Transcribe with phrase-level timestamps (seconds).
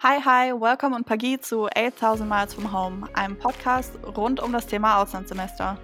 [0.00, 4.68] Hi, hi, welcome und Pagi zu 8000 Miles from Home, einem Podcast rund um das
[4.68, 5.76] Thema Auslandssemester.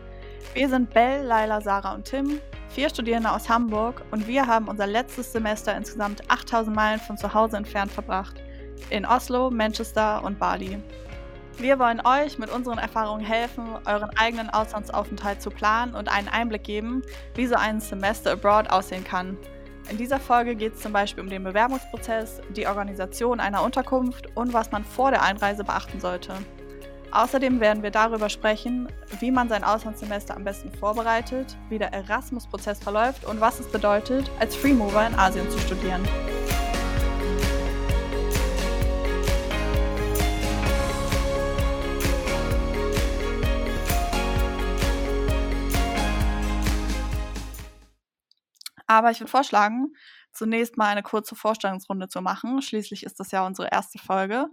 [0.53, 4.87] Wir sind Bell, Laila, Sarah und Tim, vier Studierende aus Hamburg und wir haben unser
[4.87, 8.37] letztes Semester insgesamt 8000 Meilen von zu Hause entfernt verbracht.
[8.89, 10.79] In Oslo, Manchester und Bali.
[11.59, 16.63] Wir wollen euch mit unseren Erfahrungen helfen, euren eigenen Auslandsaufenthalt zu planen und einen Einblick
[16.63, 17.03] geben,
[17.35, 19.37] wie so ein Semester abroad aussehen kann
[19.91, 24.53] in dieser Folge geht es zum Beispiel um den Bewerbungsprozess, die Organisation einer Unterkunft und
[24.53, 26.35] was man vor der Einreise beachten sollte.
[27.11, 28.89] Außerdem werden wir darüber sprechen,
[29.21, 34.29] wie man sein Auslandssemester am besten vorbereitet, wie der Erasmus-Prozess verläuft und was es bedeutet,
[34.41, 36.03] als Freemover in Asien zu studieren.
[48.87, 49.95] Aber ich würde vorschlagen,
[50.33, 52.61] zunächst mal eine kurze Vorstellungsrunde zu machen.
[52.61, 54.47] Schließlich ist das ja unsere erste Folge.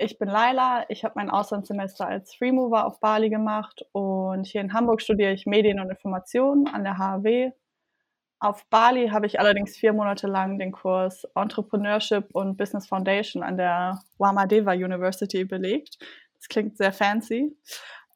[0.00, 4.72] Ich bin Laila, ich habe mein Auslandssemester als Freemover auf Bali gemacht und hier in
[4.72, 7.50] Hamburg studiere ich Medien und Informationen an der HAW.
[8.38, 13.56] Auf Bali habe ich allerdings vier Monate lang den Kurs Entrepreneurship und Business Foundation an
[13.56, 15.98] der Wamadeva University belegt.
[16.36, 17.56] Das klingt sehr fancy,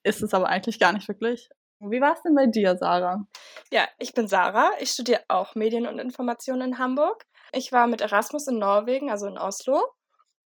[0.05, 1.50] ist es aber eigentlich gar nicht wirklich.
[1.91, 3.27] Wie war es denn bei dir, Sarah?
[3.72, 4.70] Ja, ich bin Sarah.
[4.78, 7.25] Ich studiere auch Medien und Informationen in Hamburg.
[7.52, 9.83] Ich war mit Erasmus in Norwegen, also in Oslo.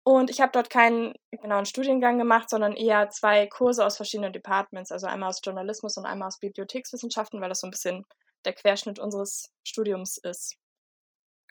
[0.04, 4.92] Und ich habe dort keinen genauen Studiengang gemacht, sondern eher zwei Kurse aus verschiedenen Departments,
[4.92, 8.04] also einmal aus Journalismus und einmal aus Bibliothekswissenschaften, weil das so ein bisschen
[8.44, 10.56] der Querschnitt unseres Studiums ist.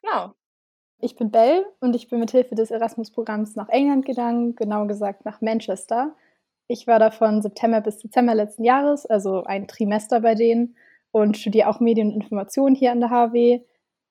[0.01, 0.33] Genau.
[0.99, 5.25] Ich bin Belle und ich bin mit Hilfe des Erasmus-Programms nach England gegangen, genauer gesagt
[5.25, 6.15] nach Manchester.
[6.67, 10.75] Ich war da von September bis Dezember letzten Jahres, also ein Trimester bei denen
[11.11, 13.61] und studiere auch Medien und Information hier an der HW.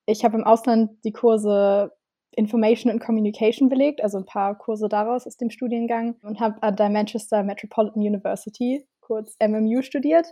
[0.06, 1.92] Ich habe im Ausland die Kurse
[2.36, 6.76] Information and Communication belegt, also ein paar Kurse daraus aus dem Studiengang und habe an
[6.76, 10.26] der Manchester Metropolitan University, kurz MMU, studiert.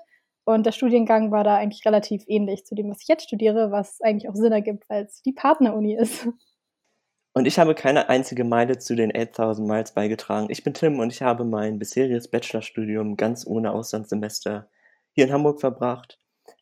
[0.44, 4.00] Und der Studiengang war da eigentlich relativ ähnlich zu dem, was ich jetzt studiere, was
[4.00, 6.28] eigentlich auch Sinn ergibt, weil es die Partneruni ist.
[7.34, 10.48] Und ich habe keine einzige Meile zu den 8000 Miles beigetragen.
[10.50, 14.68] Ich bin Tim und ich habe mein bisheriges Bachelorstudium ganz ohne Auslandssemester
[15.12, 16.18] hier in Hamburg verbracht.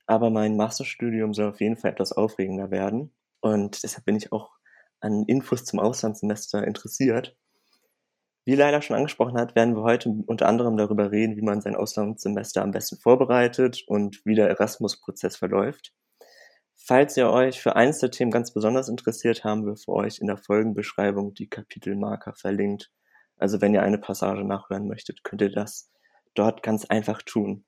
[0.06, 3.12] Aber mein Masterstudium soll auf jeden Fall etwas aufregender werden.
[3.41, 4.50] Und deshalb bin ich auch
[5.00, 7.37] an Infos zum Auslandssemester interessiert.
[8.44, 11.76] Wie Leila schon angesprochen hat, werden wir heute unter anderem darüber reden, wie man sein
[11.76, 15.92] Auslandssemester am besten vorbereitet und wie der Erasmus-Prozess verläuft.
[16.82, 20.26] Falls ihr euch für eines der Themen ganz besonders interessiert, haben wir für euch in
[20.26, 22.91] der Folgenbeschreibung die Kapitelmarker verlinkt.
[23.36, 25.92] Also wenn ihr eine Passage nachhören möchtet, könnt ihr das
[26.34, 27.64] dort ganz einfach tun.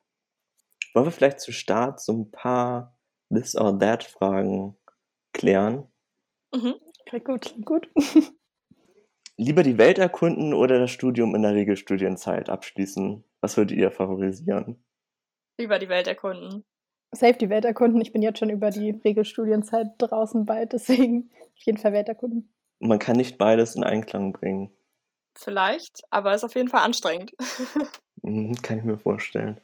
[0.94, 2.98] Wollen wir vielleicht zu Start so ein paar
[3.30, 4.78] This or That Fragen
[5.32, 5.92] klären?
[6.54, 6.74] Mhm.
[7.06, 7.90] Klingt gut, klingt gut.
[9.36, 13.24] Lieber die Welt erkunden oder das Studium in der Regelstudienzeit abschließen?
[13.40, 14.84] Was würdet ihr favorisieren?
[15.58, 16.64] Lieber die Welt erkunden
[17.12, 18.00] safe die Welt erkunden.
[18.00, 22.52] Ich bin jetzt schon über die Regelstudienzeit draußen bald, deswegen auf jeden Fall Welt erkunden.
[22.80, 24.70] Man kann nicht beides in Einklang bringen.
[25.34, 27.32] Vielleicht, aber ist auf jeden Fall anstrengend.
[28.24, 29.60] Mhm, kann ich mir vorstellen.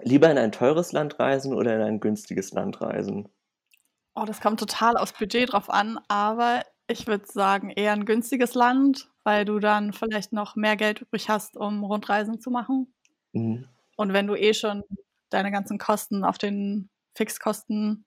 [0.00, 3.28] Lieber in ein teures Land reisen oder in ein günstiges Land reisen?
[4.14, 8.54] Oh, das kommt total aufs Budget drauf an, aber ich würde sagen eher ein günstiges
[8.54, 12.94] Land, weil du dann vielleicht noch mehr Geld übrig hast, um Rundreisen zu machen.
[13.32, 13.68] Mhm.
[13.96, 14.82] Und wenn du eh schon
[15.36, 18.04] deine ganzen Kosten auf den Fixkosten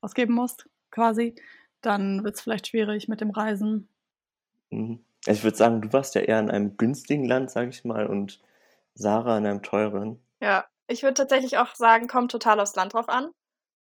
[0.00, 1.34] ausgeben musst, quasi,
[1.80, 3.88] dann wird es vielleicht schwierig mit dem Reisen.
[4.70, 5.04] Mhm.
[5.26, 8.06] Also ich würde sagen, du warst ja eher in einem günstigen Land, sage ich mal,
[8.06, 8.40] und
[8.94, 10.18] Sarah in einem teuren.
[10.40, 13.30] Ja, ich würde tatsächlich auch sagen, kommt total aufs Land drauf an.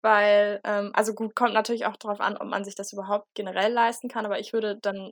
[0.04, 3.72] Weil, ähm, also gut, kommt natürlich auch darauf an, ob man sich das überhaupt generell
[3.72, 5.12] leisten kann, aber ich würde dann,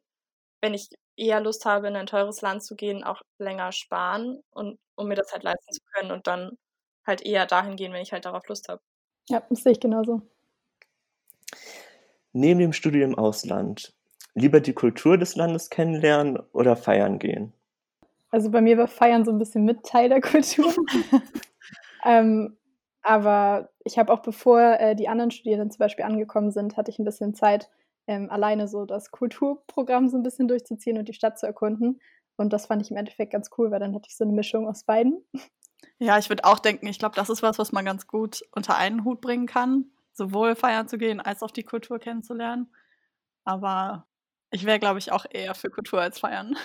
[0.61, 4.79] wenn ich eher Lust habe, in ein teures Land zu gehen, auch länger sparen und
[4.95, 6.57] um mir das halt leisten zu können und dann
[7.05, 8.81] halt eher dahin gehen, wenn ich halt darauf Lust habe.
[9.29, 10.21] Ja, das sehe ich genauso.
[12.33, 13.93] Neben dem Studium im Ausland,
[14.33, 17.53] lieber die Kultur des Landes kennenlernen oder feiern gehen?
[18.29, 20.73] Also bei mir war Feiern so ein bisschen mit Teil der Kultur.
[22.05, 22.57] ähm,
[23.01, 26.99] aber ich habe auch bevor äh, die anderen Studierenden zum Beispiel angekommen sind, hatte ich
[26.99, 27.69] ein bisschen Zeit,
[28.07, 31.99] ähm, alleine so das Kulturprogramm so ein bisschen durchzuziehen und die Stadt zu erkunden.
[32.37, 34.67] Und das fand ich im Endeffekt ganz cool, weil dann hatte ich so eine Mischung
[34.67, 35.23] aus beiden.
[35.97, 38.75] Ja, ich würde auch denken, ich glaube, das ist was, was man ganz gut unter
[38.75, 39.85] einen Hut bringen kann.
[40.13, 42.73] Sowohl feiern zu gehen, als auch die Kultur kennenzulernen.
[43.43, 44.07] Aber
[44.51, 46.57] ich wäre, glaube ich, auch eher für Kultur als feiern.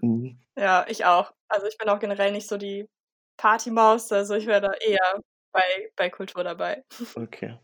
[0.00, 0.38] Mhm.
[0.56, 1.32] Ja, ich auch.
[1.48, 2.88] Also ich bin auch generell nicht so die
[3.36, 5.20] Partymaus, also ich wäre da eher
[5.52, 6.84] bei, bei Kultur dabei.
[7.14, 7.56] Okay.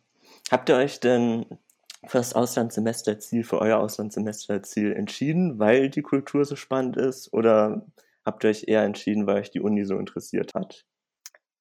[0.51, 1.47] Habt ihr euch denn
[2.07, 7.33] für das Auslandssemesterziel, für euer Auslandssemesterziel entschieden, weil die Kultur so spannend ist?
[7.33, 7.87] Oder
[8.25, 10.85] habt ihr euch eher entschieden, weil euch die Uni so interessiert hat?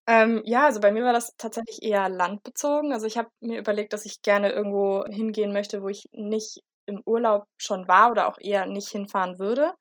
[0.08, 2.92] Ähm, ja, also bei mir war das tatsächlich eher landbezogen.
[2.92, 7.02] Also ich habe mir überlegt, dass ich gerne irgendwo hingehen möchte, wo ich nicht im
[7.06, 9.74] Urlaub schon war oder auch eher nicht hinfahren würde.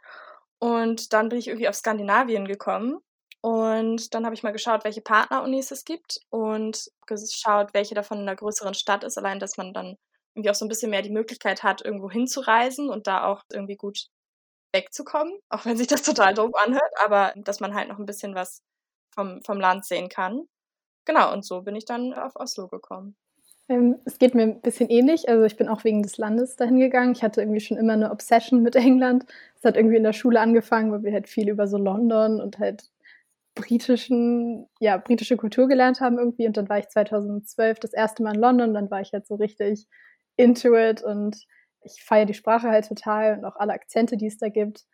[0.60, 2.98] Und dann bin ich irgendwie auf Skandinavien gekommen.
[3.40, 8.28] Und dann habe ich mal geschaut, welche Partnerunis es gibt und geschaut, welche davon in
[8.28, 9.18] einer größeren Stadt ist.
[9.18, 9.96] Allein, dass man dann
[10.34, 13.76] irgendwie auch so ein bisschen mehr die Möglichkeit hat, irgendwo hinzureisen und da auch irgendwie
[13.76, 14.06] gut
[14.72, 18.34] wegzukommen, auch wenn sich das total doof anhört, aber dass man halt noch ein bisschen
[18.34, 18.62] was
[19.14, 20.48] vom, vom Land sehen kann.
[21.04, 23.16] Genau, und so bin ich dann auf Oslo gekommen.
[23.68, 25.28] Ähm, es geht mir ein bisschen ähnlich.
[25.28, 27.12] Also ich bin auch wegen des Landes dahin gegangen.
[27.12, 29.24] Ich hatte irgendwie schon immer eine Obsession mit England.
[29.56, 32.58] Es hat irgendwie in der Schule angefangen, weil wir halt viel über so London und
[32.58, 32.90] halt
[33.54, 36.46] britischen, ja, britische Kultur gelernt haben irgendwie.
[36.46, 38.74] Und dann war ich 2012 das erste Mal in London.
[38.74, 39.86] Dann war ich halt so richtig
[40.36, 41.46] into it und
[41.84, 44.84] ich feiere die Sprache halt total und auch alle Akzente, die es da gibt.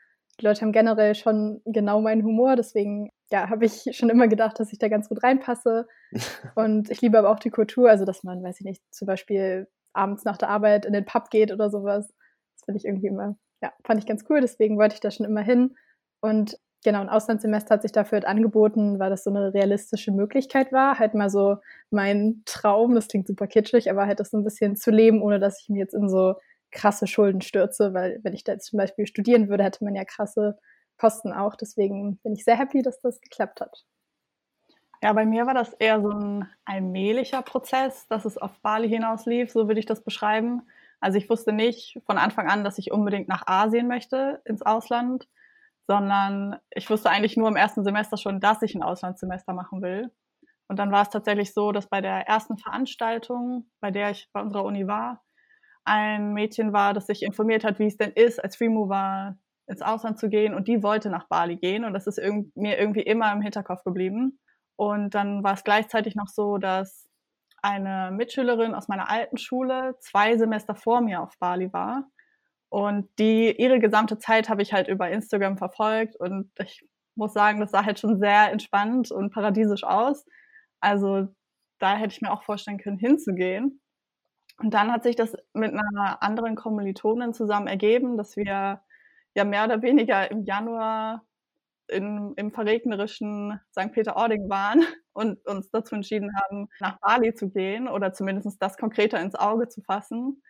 [0.40, 4.58] Die Leute haben generell schon genau meinen Humor, deswegen ja, habe ich schon immer gedacht,
[4.60, 5.86] dass ich da ganz gut reinpasse.
[6.54, 9.68] Und ich liebe aber auch die Kultur, also dass man, weiß ich nicht, zum Beispiel
[9.92, 12.08] abends nach der Arbeit in den Pub geht oder sowas.
[12.54, 15.26] Das finde ich irgendwie immer, ja, fand ich ganz cool, deswegen wollte ich da schon
[15.26, 15.76] immer hin.
[16.20, 20.72] Und genau, ein Auslandssemester hat sich dafür halt angeboten, weil das so eine realistische Möglichkeit
[20.72, 21.56] war, halt mal so
[21.90, 25.40] mein Traum, das klingt super kitschig, aber halt das so ein bisschen zu leben, ohne
[25.40, 26.34] dass ich mir jetzt in so
[26.70, 30.04] krasse Schulden stürze, weil wenn ich da jetzt zum Beispiel studieren würde, hätte man ja
[30.04, 30.58] krasse
[30.98, 31.54] Kosten auch.
[31.54, 33.84] Deswegen bin ich sehr happy, dass das geklappt hat.
[35.02, 39.26] Ja, bei mir war das eher so ein allmählicher Prozess, dass es auf Bali hinaus
[39.26, 40.62] lief, so würde ich das beschreiben.
[41.00, 45.28] Also ich wusste nicht von Anfang an, dass ich unbedingt nach Asien möchte, ins Ausland,
[45.86, 50.10] sondern ich wusste eigentlich nur im ersten Semester schon, dass ich ein Auslandssemester machen will.
[50.66, 54.40] Und dann war es tatsächlich so, dass bei der ersten Veranstaltung, bei der ich bei
[54.40, 55.22] unserer Uni war,
[55.88, 59.36] ein Mädchen war, das sich informiert hat, wie es denn ist, als Freemover
[59.66, 60.54] ins Ausland zu gehen.
[60.54, 61.84] Und die wollte nach Bali gehen.
[61.84, 64.38] Und das ist irg mir irgendwie immer im Hinterkopf geblieben.
[64.76, 67.08] Und dann war es gleichzeitig noch so, dass
[67.62, 72.04] eine Mitschülerin aus meiner alten Schule zwei Semester vor mir auf Bali war.
[72.68, 76.16] Und die, ihre gesamte Zeit habe ich halt über Instagram verfolgt.
[76.16, 80.24] Und ich muss sagen, das sah halt schon sehr entspannt und paradiesisch aus.
[80.80, 81.28] Also
[81.78, 83.80] da hätte ich mir auch vorstellen können, hinzugehen.
[84.58, 88.82] Und dann hat sich das mit einer anderen Kommilitonin zusammen ergeben, dass wir
[89.34, 91.24] ja mehr oder weniger im Januar
[91.88, 93.92] in, im verregnerischen St.
[93.92, 99.20] Peter-Ording waren und uns dazu entschieden haben, nach Bali zu gehen oder zumindest das konkreter
[99.20, 100.42] ins Auge zu fassen.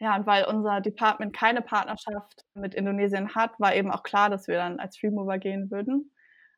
[0.00, 4.48] Ja, und weil unser Department keine Partnerschaft mit Indonesien hat, war eben auch klar, dass
[4.48, 6.12] wir dann als Freemover gehen würden.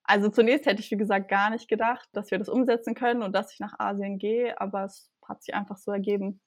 [0.05, 3.35] Also zunächst hätte ich, wie gesagt, gar nicht gedacht, dass wir das umsetzen können und
[3.35, 6.41] dass ich nach Asien gehe, aber es hat sich einfach so ergeben.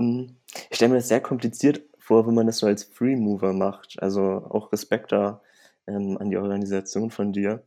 [0.00, 0.36] Mhm.
[0.70, 4.02] Ich stelle mir das sehr kompliziert vor, wenn man das so als Free Mover macht.
[4.02, 5.42] Also auch Respekt da
[5.86, 7.62] ähm, an die Organisation von dir.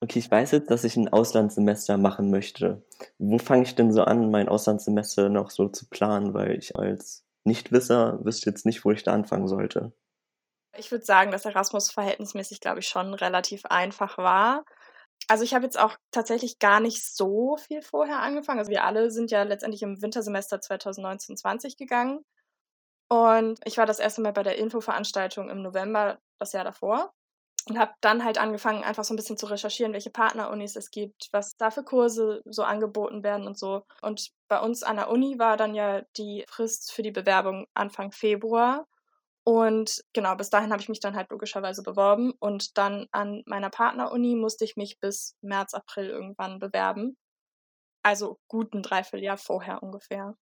[0.00, 2.82] Okay, ich weiß jetzt, dass ich ein Auslandssemester machen möchte.
[3.18, 6.32] Wo fange ich denn so an, mein Auslandssemester noch so zu planen?
[6.32, 9.92] Weil ich als Nichtwisser wüsste jetzt nicht, wo ich da anfangen sollte.
[10.78, 14.64] Ich würde sagen, dass Erasmus verhältnismäßig, glaube ich, schon relativ einfach war.
[15.30, 18.58] Also ich habe jetzt auch tatsächlich gar nicht so viel vorher angefangen.
[18.58, 22.24] Also wir alle sind ja letztendlich im Wintersemester 2019-20 gegangen.
[23.08, 27.12] Und ich war das erste Mal bei der Infoveranstaltung im November das Jahr davor
[27.68, 31.28] und habe dann halt angefangen, einfach so ein bisschen zu recherchieren, welche Partnerunis es gibt,
[31.30, 33.84] was da für Kurse so angeboten werden und so.
[34.02, 38.10] Und bei uns an der Uni war dann ja die Frist für die Bewerbung Anfang
[38.10, 38.88] Februar.
[39.50, 42.32] Und genau, bis dahin habe ich mich dann halt logischerweise beworben.
[42.38, 47.16] Und dann an meiner Partneruni musste ich mich bis März, April irgendwann bewerben.
[48.04, 50.36] Also guten Dreivierteljahr vorher ungefähr.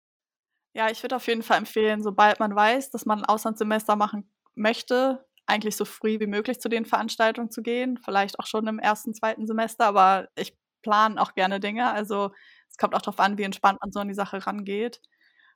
[0.74, 4.30] Ja, ich würde auf jeden Fall empfehlen, sobald man weiß, dass man ein Auslandssemester machen
[4.54, 7.98] möchte, eigentlich so früh wie möglich zu den Veranstaltungen zu gehen.
[8.04, 11.90] Vielleicht auch schon im ersten, zweiten Semester, aber ich plane auch gerne Dinge.
[11.90, 12.30] Also
[12.68, 15.00] es kommt auch darauf an, wie entspannt man so an die Sache rangeht.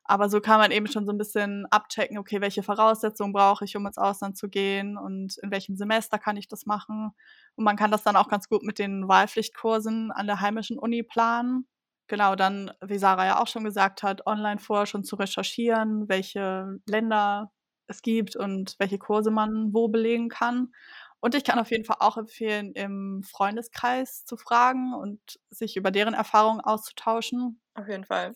[0.05, 3.75] Aber so kann man eben schon so ein bisschen abchecken, okay, welche Voraussetzungen brauche ich,
[3.77, 7.11] um ins Ausland zu gehen und in welchem Semester kann ich das machen.
[7.55, 11.03] Und man kann das dann auch ganz gut mit den Wahlpflichtkursen an der heimischen Uni
[11.03, 11.67] planen.
[12.07, 16.79] Genau, dann, wie Sarah ja auch schon gesagt hat, online vorher schon zu recherchieren, welche
[16.85, 17.51] Länder
[17.87, 20.73] es gibt und welche Kurse man wo belegen kann.
[21.21, 25.91] Und ich kann auf jeden Fall auch empfehlen, im Freundeskreis zu fragen und sich über
[25.91, 27.61] deren Erfahrungen auszutauschen.
[27.75, 28.33] Auf jeden Fall.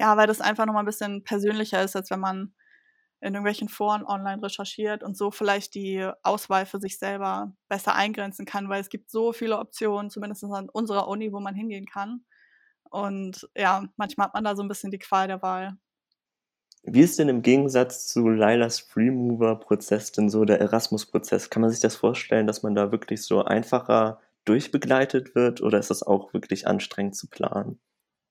[0.00, 2.54] Ja, weil das einfach nochmal ein bisschen persönlicher ist, als wenn man
[3.20, 8.44] in irgendwelchen Foren online recherchiert und so vielleicht die Auswahl für sich selber besser eingrenzen
[8.46, 12.24] kann, weil es gibt so viele Optionen, zumindest an unserer Uni, wo man hingehen kann.
[12.90, 15.78] Und ja, manchmal hat man da so ein bisschen die Qual der Wahl.
[16.84, 21.50] Wie ist denn im Gegensatz zu Lailas Freemover-Prozess denn so der Erasmus-Prozess?
[21.50, 25.90] Kann man sich das vorstellen, dass man da wirklich so einfacher durchbegleitet wird oder ist
[25.90, 27.80] das auch wirklich anstrengend zu planen?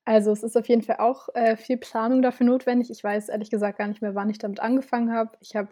[0.05, 2.89] Also es ist auf jeden Fall auch äh, viel Planung dafür notwendig.
[2.89, 5.37] Ich weiß ehrlich gesagt gar nicht mehr, wann ich damit angefangen habe.
[5.39, 5.69] Ich habe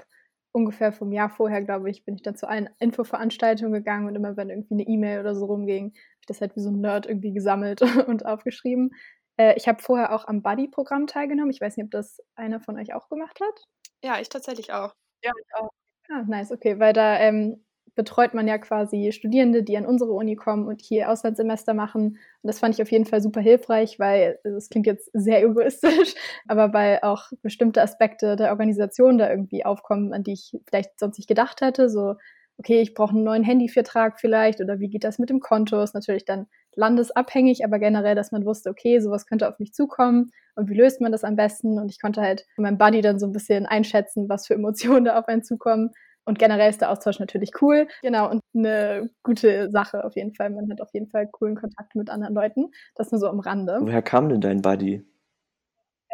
[0.54, 4.38] ungefähr vom Jahr vorher, glaube ich, bin ich dann zu allen Infoveranstaltungen gegangen und immer
[4.38, 7.06] wenn irgendwie eine E-Mail oder so rumging, habe ich das halt wie so ein Nerd
[7.08, 8.92] irgendwie gesammelt und aufgeschrieben.
[9.38, 11.52] Äh, ich habe vorher auch am Buddy-Programm teilgenommen.
[11.52, 13.64] Ich weiß nicht, ob das einer von euch auch gemacht hat.
[14.04, 14.94] Ja, ich tatsächlich auch.
[15.24, 15.70] Ja, ich auch.
[16.10, 17.64] Ah, nice, okay, weil da ähm,
[17.96, 22.18] betreut man ja quasi Studierende, die an unsere Uni kommen und hier Auslandssemester machen.
[22.42, 25.44] Und das fand ich auf jeden Fall super hilfreich, weil also das klingt jetzt sehr
[25.44, 26.16] egoistisch,
[26.48, 31.18] aber weil auch bestimmte Aspekte der Organisation da irgendwie aufkommen, an die ich vielleicht sonst
[31.18, 31.90] nicht gedacht hätte.
[31.90, 32.16] So,
[32.58, 35.82] okay, ich brauche einen neuen Handyvertrag vielleicht oder wie geht das mit dem Konto?
[35.82, 40.32] Ist natürlich dann landesabhängig, aber generell, dass man wusste, okay, sowas könnte auf mich zukommen
[40.56, 41.80] und wie löst man das am besten?
[41.80, 45.20] Und ich konnte halt meinem Buddy dann so ein bisschen einschätzen, was für Emotionen da
[45.20, 45.92] auf einen zukommen
[46.26, 47.88] und generell ist der Austausch natürlich cool.
[48.02, 50.50] Genau, und eine gute Sache auf jeden Fall.
[50.50, 52.72] Man hat auf jeden Fall coolen Kontakt mit anderen Leuten.
[52.96, 53.80] Das nur so am Rande.
[53.82, 55.04] Woher kam denn dein Buddy?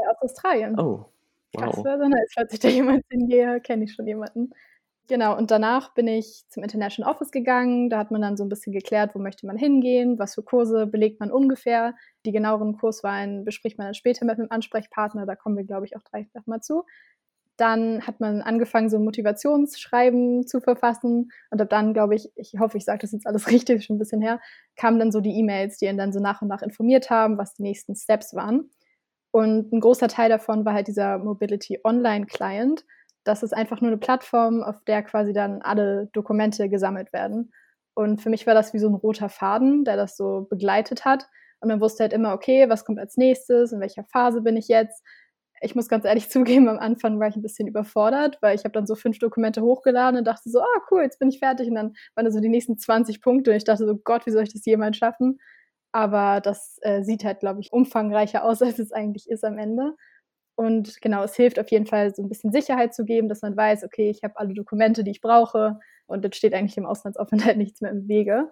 [0.10, 0.80] Aus Australien.
[0.80, 1.06] Oh,
[1.54, 1.76] wow.
[1.76, 2.32] Das war so nice.
[2.34, 4.52] Falls ich da jemand hingehe, kenne ich schon jemanden.
[5.10, 7.90] Genau, und danach bin ich zum International Office gegangen.
[7.90, 10.86] Da hat man dann so ein bisschen geklärt, wo möchte man hingehen, was für Kurse
[10.86, 11.96] belegt man ungefähr.
[12.26, 15.26] Die genaueren Kurswahlen bespricht man dann später mit einem Ansprechpartner.
[15.26, 16.84] Da kommen wir, glaube ich, auch gleich nochmal zu.
[17.58, 21.32] Dann hat man angefangen, so ein Motivationsschreiben zu verfassen.
[21.50, 24.00] Und ab dann, glaube ich, ich hoffe, ich sage das jetzt alles richtig, schon ein
[24.00, 24.40] bisschen her,
[24.76, 27.56] kamen dann so die E-Mails, die ihn dann so nach und nach informiert haben, was
[27.56, 28.70] die nächsten Steps waren.
[29.32, 32.86] Und ein großer Teil davon war halt dieser Mobility Online Client.
[33.24, 37.52] Das ist einfach nur eine Plattform, auf der quasi dann alle Dokumente gesammelt werden.
[37.94, 41.28] Und für mich war das wie so ein roter Faden, der das so begleitet hat.
[41.60, 44.68] Und man wusste halt immer, okay, was kommt als nächstes, in welcher Phase bin ich
[44.68, 45.04] jetzt,
[45.62, 48.74] ich muss ganz ehrlich zugeben, am Anfang war ich ein bisschen überfordert, weil ich habe
[48.74, 51.70] dann so fünf Dokumente hochgeladen und dachte so, ah cool, jetzt bin ich fertig.
[51.70, 54.32] Und dann waren da so die nächsten 20 Punkte und ich dachte so, Gott, wie
[54.32, 55.40] soll ich das jemals schaffen?
[55.92, 59.96] Aber das äh, sieht halt, glaube ich, umfangreicher aus, als es eigentlich ist am Ende.
[60.56, 63.56] Und genau, es hilft auf jeden Fall, so ein bisschen Sicherheit zu geben, dass man
[63.56, 67.58] weiß, okay, ich habe alle Dokumente, die ich brauche und dann steht eigentlich im Auslandsaufenthalt
[67.58, 68.50] nichts mehr im Wege.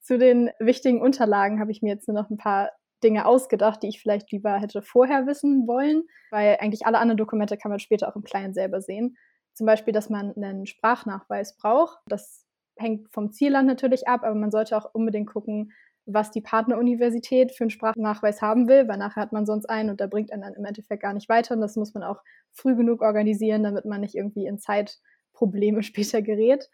[0.00, 2.70] Zu den wichtigen Unterlagen habe ich mir jetzt nur noch ein paar
[3.02, 7.56] Dinge ausgedacht, die ich vielleicht lieber hätte vorher wissen wollen, weil eigentlich alle anderen Dokumente
[7.56, 9.16] kann man später auch im Client selber sehen.
[9.54, 11.98] Zum Beispiel, dass man einen Sprachnachweis braucht.
[12.06, 15.72] Das hängt vom Zielland natürlich ab, aber man sollte auch unbedingt gucken,
[16.06, 20.00] was die Partneruniversität für einen Sprachnachweis haben will, weil nachher hat man sonst einen und
[20.00, 21.54] da bringt einen dann im Endeffekt gar nicht weiter.
[21.54, 26.22] Und das muss man auch früh genug organisieren, damit man nicht irgendwie in Zeitprobleme später
[26.22, 26.68] gerät.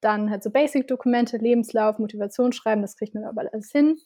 [0.00, 3.98] Dann halt so Basic-Dokumente, Lebenslauf, Motivationsschreiben, das kriegt man aber alles hin.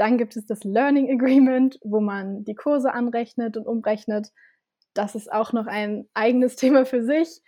[0.00, 4.28] Dann gibt es das Learning Agreement, wo man die Kurse anrechnet und umrechnet.
[4.94, 7.42] Das ist auch noch ein eigenes Thema für sich.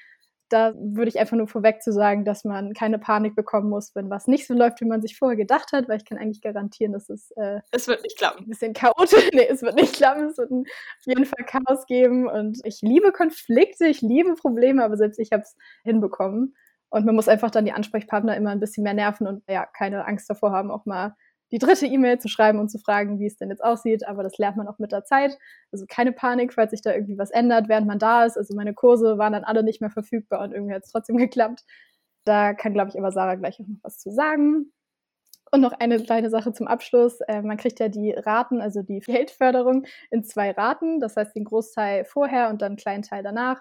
[0.51, 4.11] Da würde ich einfach nur vorweg zu sagen, dass man keine Panik bekommen muss, wenn
[4.11, 6.93] was nicht so läuft, wie man sich vorher gedacht hat, weil ich kann eigentlich garantieren,
[6.93, 7.31] dass es.
[7.37, 8.45] Äh, es wird nicht klappen.
[8.45, 9.31] Ein bisschen chaotisch.
[9.33, 10.27] nee, es wird nicht klappen.
[10.27, 12.29] Es wird auf jeden Fall Chaos geben.
[12.29, 16.55] Und ich liebe Konflikte, ich liebe Probleme, aber selbst ich habe es hinbekommen.
[16.91, 20.05] Und man muss einfach dann die Ansprechpartner immer ein bisschen mehr nerven und ja, keine
[20.05, 21.17] Angst davor haben, auch mal
[21.53, 24.07] die dritte E-Mail zu schreiben und zu fragen, wie es denn jetzt aussieht.
[24.09, 25.39] Aber das lernt man auch mit der Zeit.
[25.71, 28.39] Also keine Panik, falls sich da irgendwie was ändert, während man da ist.
[28.39, 31.65] Also meine Kurse waren dann alle nicht mehr verfügbar und irgendwie hat es trotzdem geklappt.
[32.25, 34.73] Da kann, glaube ich, aber Sarah gleich auch noch was zu sagen.
[35.51, 37.21] Und noch eine kleine Sache zum Abschluss.
[37.29, 40.99] Äh, man kriegt ja die Raten, also die Geldförderung in zwei Raten.
[41.01, 43.61] Das heißt, den Großteil vorher und dann einen kleinen Teil danach.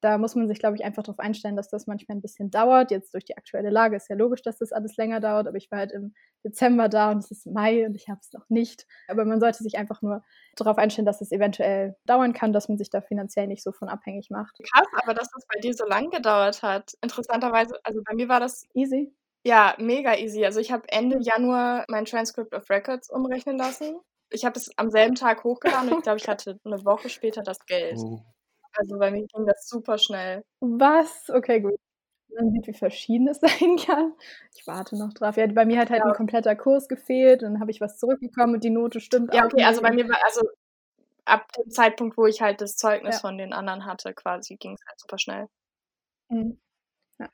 [0.00, 2.90] Da muss man sich, glaube ich, einfach darauf einstellen, dass das manchmal ein bisschen dauert.
[2.90, 5.70] Jetzt durch die aktuelle Lage ist ja logisch, dass das alles länger dauert, aber ich
[5.70, 6.14] war halt im
[6.44, 8.86] Dezember da und es ist Mai und ich habe es noch nicht.
[9.08, 10.22] Aber man sollte sich einfach nur
[10.56, 13.88] darauf einstellen, dass es eventuell dauern kann, dass man sich da finanziell nicht so von
[13.88, 14.58] abhängig macht.
[14.72, 16.94] Krass, aber dass das bei dir so lang gedauert hat.
[17.02, 19.14] Interessanterweise, also bei mir war das easy.
[19.44, 20.44] Ja, mega easy.
[20.44, 23.98] Also ich habe Ende Januar mein Transcript of Records umrechnen lassen.
[24.30, 27.42] Ich habe es am selben Tag hochgeladen und ich glaube, ich hatte eine Woche später
[27.42, 27.98] das Geld.
[27.98, 28.20] Oh.
[28.72, 30.44] Also bei mir ging das super schnell.
[30.60, 31.28] Was?
[31.30, 31.76] Okay, gut.
[32.34, 34.12] Man sieht, wie verschieden es sein kann.
[34.54, 35.36] Ich warte noch drauf.
[35.36, 36.06] Ja, bei mir hat halt ja.
[36.06, 39.64] ein kompletter Kurs gefehlt, dann habe ich was zurückbekommen und die Note stimmt Ja, okay,
[39.64, 40.42] also bei mir war, also
[41.24, 43.20] ab dem Zeitpunkt, wo ich halt das Zeugnis ja.
[43.20, 45.46] von den anderen hatte, quasi, ging es halt super schnell.
[46.28, 46.58] Mhm.
[47.18, 47.28] Ja.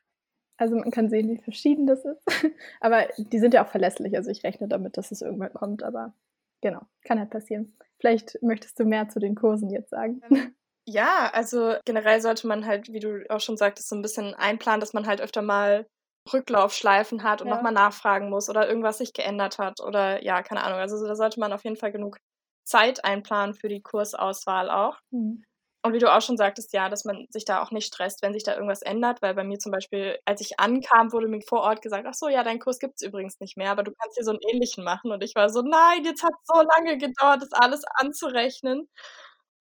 [0.57, 2.23] Also man kann sehen, wie verschieden das ist.
[2.81, 4.17] aber die sind ja auch verlässlich.
[4.17, 6.15] Also ich rechne damit, dass es irgendwann kommt, aber
[6.61, 7.77] genau, kann halt passieren.
[7.99, 10.21] Vielleicht möchtest du mehr zu den Kursen jetzt sagen.
[10.89, 14.81] Ja, also generell sollte man halt, wie du auch schon sagtest, so ein bisschen einplanen,
[14.81, 15.87] dass man halt öfter mal
[16.33, 17.57] Rücklaufschleifen hat und ja.
[17.57, 20.79] nochmal nachfragen muss oder irgendwas sich geändert hat oder ja, keine Ahnung.
[20.79, 22.19] Also da sollte man auf jeden Fall genug
[22.65, 24.99] Zeit einplanen für die Kursauswahl auch.
[25.11, 25.43] Mhm.
[25.85, 28.33] Und wie du auch schon sagtest, ja, dass man sich da auch nicht stresst, wenn
[28.33, 31.61] sich da irgendwas ändert, weil bei mir zum Beispiel, als ich ankam, wurde mir vor
[31.61, 34.17] Ort gesagt, ach so, ja, dein Kurs gibt es übrigens nicht mehr, aber du kannst
[34.17, 35.13] hier so einen ähnlichen machen.
[35.13, 38.89] Und ich war so, nein, jetzt hat es so lange gedauert, das alles anzurechnen.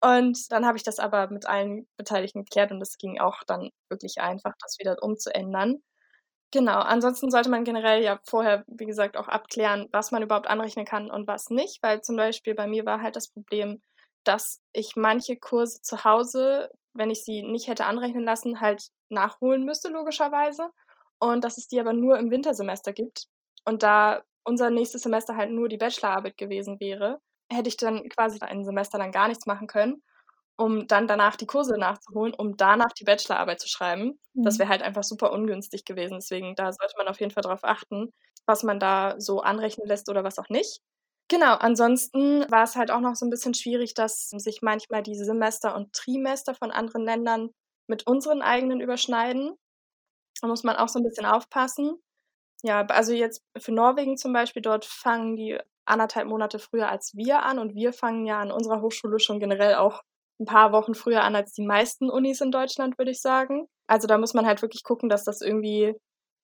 [0.05, 3.71] Und dann habe ich das aber mit allen Beteiligten geklärt und es ging auch dann
[3.89, 5.83] wirklich einfach, das wieder umzuändern.
[6.53, 10.85] Genau, ansonsten sollte man generell ja vorher, wie gesagt, auch abklären, was man überhaupt anrechnen
[10.85, 13.83] kann und was nicht, weil zum Beispiel bei mir war halt das Problem,
[14.25, 19.65] dass ich manche Kurse zu Hause, wenn ich sie nicht hätte anrechnen lassen, halt nachholen
[19.65, 20.69] müsste, logischerweise.
[21.19, 23.27] Und dass es die aber nur im Wintersemester gibt.
[23.65, 27.21] Und da unser nächstes Semester halt nur die Bachelorarbeit gewesen wäre,
[27.55, 30.03] hätte ich dann quasi ein Semester lang gar nichts machen können,
[30.57, 34.19] um dann danach die Kurse nachzuholen, um danach die Bachelorarbeit zu schreiben.
[34.35, 34.45] Mhm.
[34.45, 36.15] Das wäre halt einfach super ungünstig gewesen.
[36.21, 38.13] Deswegen, da sollte man auf jeden Fall darauf achten,
[38.47, 40.81] was man da so anrechnen lässt oder was auch nicht.
[41.29, 45.25] Genau, ansonsten war es halt auch noch so ein bisschen schwierig, dass sich manchmal diese
[45.25, 47.51] Semester und Trimester von anderen Ländern
[47.87, 49.57] mit unseren eigenen überschneiden.
[50.43, 52.03] Da muss man auch so ein bisschen aufpassen.
[52.63, 57.43] Ja, also jetzt für Norwegen zum Beispiel, dort fangen die anderthalb Monate früher als wir
[57.43, 60.03] an und wir fangen ja an unserer Hochschule schon generell auch
[60.41, 63.67] ein paar Wochen früher an als die meisten Unis in Deutschland, würde ich sagen.
[63.87, 65.95] Also da muss man halt wirklich gucken, dass das irgendwie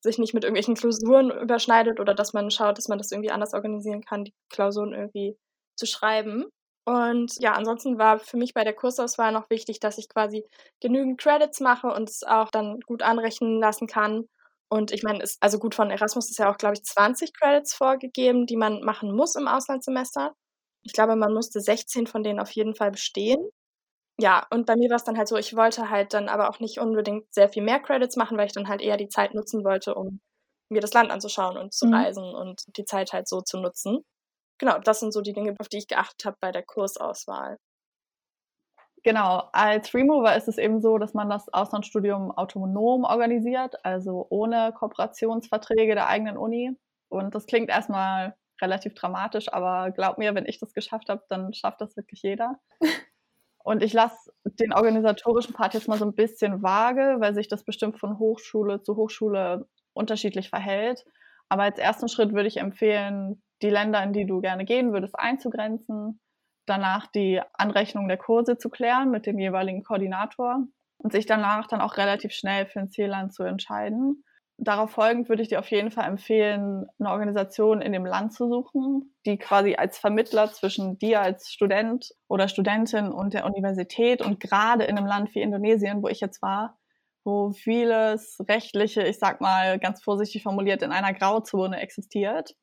[0.03, 3.55] sich nicht mit irgendwelchen Klausuren überschneidet oder dass man schaut, dass man das irgendwie anders
[3.55, 5.37] organisieren kann, die Klausuren irgendwie
[5.77, 6.47] zu schreiben.
[6.87, 10.45] Und ja, ansonsten war für mich bei der Kursauswahl noch wichtig, dass ich quasi
[10.81, 14.27] genügend Credits mache und es auch dann gut anrechnen lassen kann.
[14.71, 18.47] Und ich meine, also gut von Erasmus ist ja auch, glaube ich, 20 Credits vorgegeben,
[18.47, 20.35] die man machen muss im Auslandssemester.
[20.83, 23.51] Ich glaube, man musste 16 von denen auf jeden Fall bestehen
[24.21, 26.61] ja, und bei mir war es dann halt so, ich wollte halt dann aber auch
[26.61, 29.65] nicht unbedingt sehr viel mehr Credits machen, weil ich dann halt eher die Zeit nutzen
[29.65, 30.21] wollte, um
[30.69, 31.95] mir das Land anzuschauen und zu mhm.
[31.95, 34.05] reisen und die Zeit halt so zu nutzen.
[34.59, 37.59] Genau, das sind so die Dinge, auf die ich geachtet habe bei der Kursauswahl.
[39.03, 44.73] Genau, als Remover ist es eben so, dass man das Auslandsstudium autonom organisiert, also ohne
[44.73, 46.77] Kooperationsverträge der eigenen Uni.
[47.09, 51.55] Und das klingt erstmal relativ dramatisch, aber glaub mir, wenn ich das geschafft habe, dann
[51.55, 52.59] schafft das wirklich jeder.
[53.63, 57.65] Und ich lasse den organisatorischen Part jetzt mal so ein bisschen vage, weil sich das
[57.65, 61.05] bestimmt von Hochschule zu Hochschule unterschiedlich verhält.
[61.49, 65.19] Aber als ersten Schritt würde ich empfehlen, die Länder, in die du gerne gehen würdest,
[65.19, 66.21] einzugrenzen,
[66.71, 70.67] danach die Anrechnung der Kurse zu klären mit dem jeweiligen Koordinator
[70.99, 74.25] und sich danach dann auch relativ schnell für ein Zielland zu entscheiden.
[74.63, 78.47] Darauf folgend würde ich dir auf jeden Fall empfehlen, eine Organisation in dem Land zu
[78.47, 84.39] suchen, die quasi als Vermittler zwischen dir als Student oder Studentin und der Universität und
[84.39, 86.79] gerade in einem Land wie Indonesien, wo ich jetzt war,
[87.25, 92.55] wo vieles rechtliche, ich sag mal ganz vorsichtig formuliert, in einer Grauzone existiert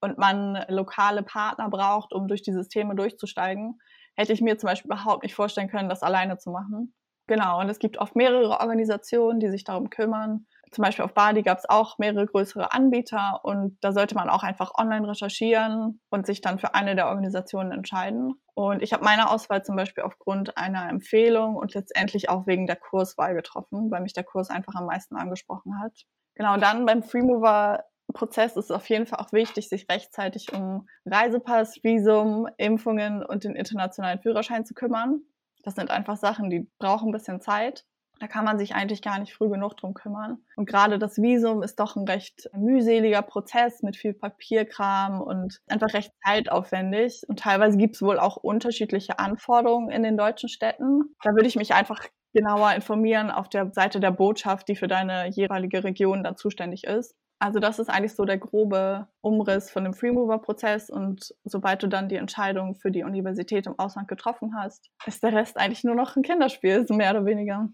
[0.00, 3.78] und man lokale Partner braucht, um durch die Systeme durchzusteigen,
[4.16, 6.94] hätte ich mir zum Beispiel überhaupt nicht vorstellen können, das alleine zu machen.
[7.26, 11.42] Genau, und es gibt oft mehrere Organisationen, die sich darum kümmern zum Beispiel auf Bali
[11.42, 16.26] gab es auch mehrere größere Anbieter und da sollte man auch einfach online recherchieren und
[16.26, 18.34] sich dann für eine der Organisationen entscheiden.
[18.54, 22.76] Und ich habe meine Auswahl zum Beispiel aufgrund einer Empfehlung und letztendlich auch wegen der
[22.76, 25.92] Kurswahl getroffen, weil mich der Kurs einfach am meisten angesprochen hat.
[26.34, 30.88] Genau, dann beim Freemover Prozess ist es auf jeden Fall auch wichtig, sich rechtzeitig um
[31.04, 35.20] Reisepass, Visum, Impfungen und den internationalen Führerschein zu kümmern.
[35.62, 37.84] Das sind einfach Sachen, die brauchen ein bisschen Zeit.
[38.20, 40.38] Da kann man sich eigentlich gar nicht früh genug drum kümmern.
[40.56, 45.92] Und gerade das Visum ist doch ein recht mühseliger Prozess mit viel Papierkram und einfach
[45.94, 47.22] recht zeitaufwendig.
[47.28, 51.14] Und teilweise gibt es wohl auch unterschiedliche Anforderungen in den deutschen Städten.
[51.22, 52.00] Da würde ich mich einfach
[52.34, 57.14] genauer informieren auf der Seite der Botschaft, die für deine jeweilige Region dann zuständig ist.
[57.40, 62.08] Also das ist eigentlich so der grobe Umriss von dem Freemover-Prozess und sobald du dann
[62.08, 66.16] die Entscheidung für die Universität im Ausland getroffen hast, ist der Rest eigentlich nur noch
[66.16, 67.68] ein Kinderspiel, so mehr oder weniger.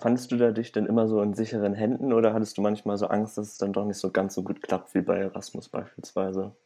[0.00, 3.08] Fandest du da dich denn immer so in sicheren Händen oder hattest du manchmal so
[3.08, 6.56] Angst, dass es dann doch nicht so ganz so gut klappt wie bei Erasmus beispielsweise?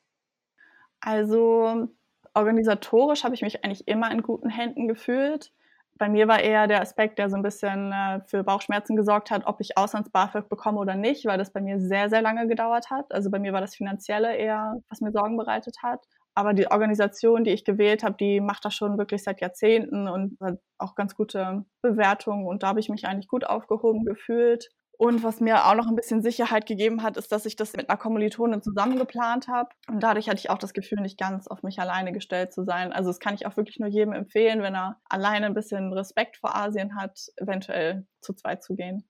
[1.00, 1.88] Also
[2.34, 5.52] organisatorisch habe ich mich eigentlich immer in guten Händen gefühlt.
[5.98, 9.46] Bei mir war eher der Aspekt, der so ein bisschen äh, für Bauchschmerzen gesorgt hat,
[9.46, 13.12] ob ich Auslands-BAföG bekomme oder nicht, weil das bei mir sehr, sehr lange gedauert hat.
[13.12, 16.06] Also bei mir war das Finanzielle eher, was mir Sorgen bereitet hat.
[16.34, 20.38] Aber die Organisation, die ich gewählt habe, die macht das schon wirklich seit Jahrzehnten und
[20.40, 22.46] hat auch ganz gute Bewertungen.
[22.46, 24.70] Und da habe ich mich eigentlich gut aufgehoben gefühlt.
[24.98, 27.88] Und was mir auch noch ein bisschen Sicherheit gegeben hat, ist, dass ich das mit
[27.88, 29.68] einer Kommilitonin zusammen geplant habe.
[29.88, 32.92] Und dadurch hatte ich auch das Gefühl, nicht ganz auf mich alleine gestellt zu sein.
[32.92, 36.36] Also das kann ich auch wirklich nur jedem empfehlen, wenn er alleine ein bisschen Respekt
[36.38, 39.08] vor Asien hat, eventuell zu zweit zu gehen.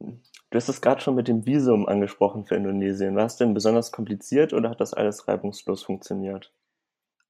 [0.00, 3.14] Du hast es gerade schon mit dem Visum angesprochen für Indonesien.
[3.14, 6.54] War es denn besonders kompliziert oder hat das alles reibungslos funktioniert?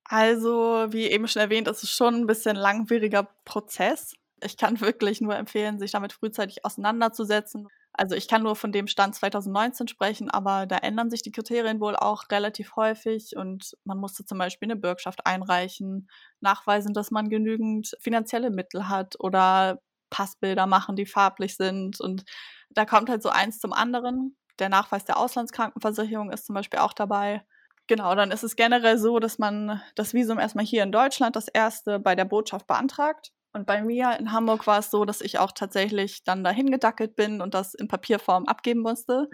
[0.05, 4.15] Also, wie eben schon erwähnt, ist es schon ein bisschen langwieriger Prozess.
[4.45, 7.69] Ich kann wirklich nur empfehlen, sich damit frühzeitig auseinanderzusetzen.
[7.95, 11.81] Also ich kann nur von dem Stand 2019 sprechen, aber da ändern sich die Kriterien
[11.81, 16.09] wohl auch relativ häufig und man musste zum Beispiel eine Bürgschaft einreichen,
[16.41, 22.25] nachweisen, dass man genügend finanzielle Mittel hat oder Passbilder machen, die farblich sind und
[22.71, 24.37] da kommt halt so eins zum anderen.
[24.59, 27.43] Der Nachweis der Auslandskrankenversicherung ist zum Beispiel auch dabei.
[27.89, 31.49] Genau, dann ist es generell so, dass man das Visum erstmal hier in Deutschland das
[31.49, 33.33] erste bei der Botschaft beantragt.
[33.53, 37.17] Und bei mir in Hamburg war es so, dass ich auch tatsächlich dann dahin gedackelt
[37.17, 39.29] bin und das in Papierform abgeben musste.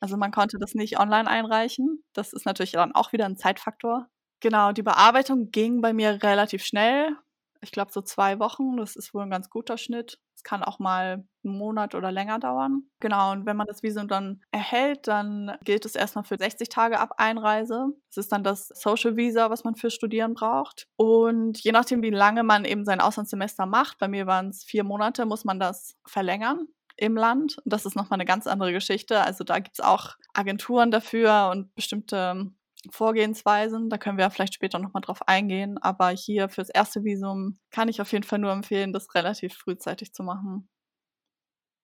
[0.00, 2.04] Also man konnte das nicht online einreichen.
[2.12, 4.08] Das ist natürlich dann auch wieder ein Zeitfaktor.
[4.40, 7.16] Genau, die Bearbeitung ging bei mir relativ schnell
[7.62, 8.76] ich glaube, so zwei Wochen.
[8.76, 10.18] Das ist wohl ein ganz guter Schnitt.
[10.34, 12.82] Es kann auch mal einen Monat oder länger dauern.
[13.00, 16.98] Genau, und wenn man das Visum dann erhält, dann gilt es erstmal für 60 Tage
[16.98, 17.88] ab Einreise.
[18.08, 20.88] Das ist dann das Social Visa, was man für Studieren braucht.
[20.96, 24.84] Und je nachdem, wie lange man eben sein Auslandssemester macht, bei mir waren es vier
[24.84, 27.58] Monate, muss man das verlängern im Land.
[27.58, 29.20] Und das ist nochmal eine ganz andere Geschichte.
[29.22, 32.52] Also da gibt es auch Agenturen dafür und bestimmte
[32.90, 33.88] Vorgehensweisen.
[33.90, 35.78] Da können wir vielleicht später nochmal drauf eingehen.
[35.78, 40.12] Aber hier fürs erste Visum kann ich auf jeden Fall nur empfehlen, das relativ frühzeitig
[40.12, 40.68] zu machen.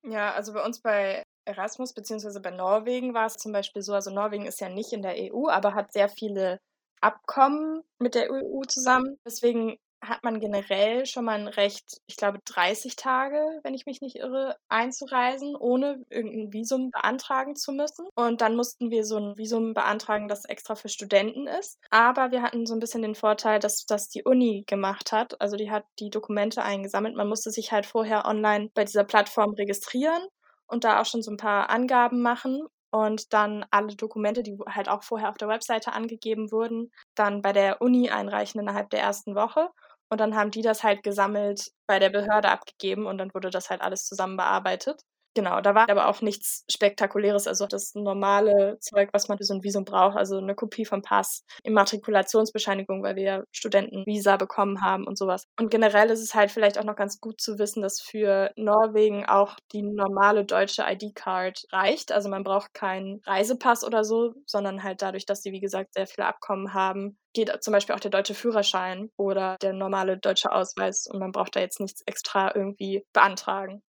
[0.05, 4.11] Ja, also bei uns bei Erasmus beziehungsweise bei Norwegen war es zum Beispiel so, also
[4.11, 6.59] Norwegen ist ja nicht in der EU, aber hat sehr viele
[7.01, 9.17] Abkommen mit der EU zusammen.
[9.25, 14.01] Deswegen hat man generell schon mal ein Recht, ich glaube 30 Tage, wenn ich mich
[14.01, 18.07] nicht irre, einzureisen, ohne irgendein Visum beantragen zu müssen.
[18.15, 21.79] Und dann mussten wir so ein Visum beantragen, das extra für Studenten ist.
[21.91, 25.41] Aber wir hatten so ein bisschen den Vorteil, dass das die Uni gemacht hat.
[25.41, 27.17] Also die hat die Dokumente eingesammelt.
[27.17, 30.23] Man musste sich halt vorher online bei dieser Plattform registrieren
[30.67, 34.89] und da auch schon so ein paar Angaben machen und dann alle Dokumente, die halt
[34.89, 39.35] auch vorher auf der Webseite angegeben wurden, dann bei der Uni einreichen innerhalb der ersten
[39.35, 39.71] Woche.
[40.11, 43.69] Und dann haben die das halt gesammelt bei der Behörde abgegeben und dann wurde das
[43.71, 45.03] halt alles zusammen bearbeitet.
[45.39, 49.55] Genau, da war aber auch nichts Spektakuläres, also das normale Zeug, was man für so
[49.55, 55.17] ein Visum braucht, also eine Kopie vom Pass, Immatrikulationsbescheinigung, weil wir Studentenvisa bekommen haben und
[55.17, 55.45] sowas.
[55.57, 59.27] Und generell ist es halt vielleicht auch noch ganz gut zu wissen, dass für Norwegen
[59.27, 62.11] auch die normale deutsche ID-Card reicht.
[62.11, 66.09] Also man braucht keinen Reisepass oder so, sondern halt dadurch, dass sie, wie gesagt, sehr
[66.09, 71.07] viele Abkommen haben, geht zum Beispiel auch der deutsche Führerschein oder der normale deutsche Ausweis
[71.07, 73.83] und man braucht da jetzt nichts extra irgendwie beantragen.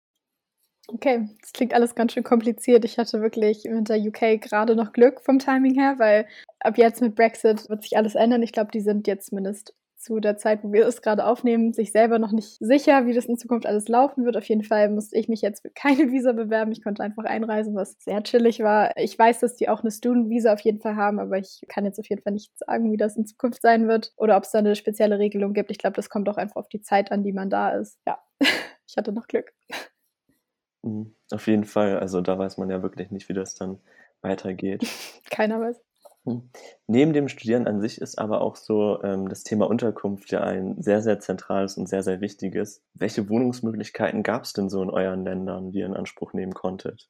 [0.90, 2.82] Okay, das klingt alles ganz schön kompliziert.
[2.84, 6.26] Ich hatte wirklich mit der UK gerade noch Glück vom Timing her, weil
[6.60, 8.42] ab jetzt mit Brexit wird sich alles ändern.
[8.42, 11.92] Ich glaube, die sind jetzt zumindest zu der Zeit, wo wir es gerade aufnehmen, sich
[11.92, 14.38] selber noch nicht sicher, wie das in Zukunft alles laufen wird.
[14.38, 16.72] Auf jeden Fall musste ich mich jetzt für keine Visa bewerben.
[16.72, 18.96] Ich konnte einfach einreisen, was sehr chillig war.
[18.96, 21.98] Ich weiß, dass die auch eine Student-Visa auf jeden Fall haben, aber ich kann jetzt
[21.98, 24.60] auf jeden Fall nicht sagen, wie das in Zukunft sein wird oder ob es da
[24.60, 25.70] eine spezielle Regelung gibt.
[25.70, 27.98] Ich glaube, das kommt auch einfach auf die Zeit an, die man da ist.
[28.06, 28.18] Ja,
[28.86, 29.52] ich hatte noch Glück.
[30.88, 31.14] Mhm.
[31.30, 31.98] Auf jeden Fall.
[31.98, 33.78] Also da weiß man ja wirklich nicht, wie das dann
[34.22, 34.82] weitergeht.
[35.30, 35.80] Keiner weiß.
[36.24, 36.50] Hm.
[36.86, 40.80] Neben dem Studieren an sich ist aber auch so ähm, das Thema Unterkunft ja ein
[40.82, 42.82] sehr, sehr zentrales und sehr, sehr wichtiges.
[42.94, 47.08] Welche Wohnungsmöglichkeiten gab es denn so in euren Ländern, die ihr in Anspruch nehmen konntet?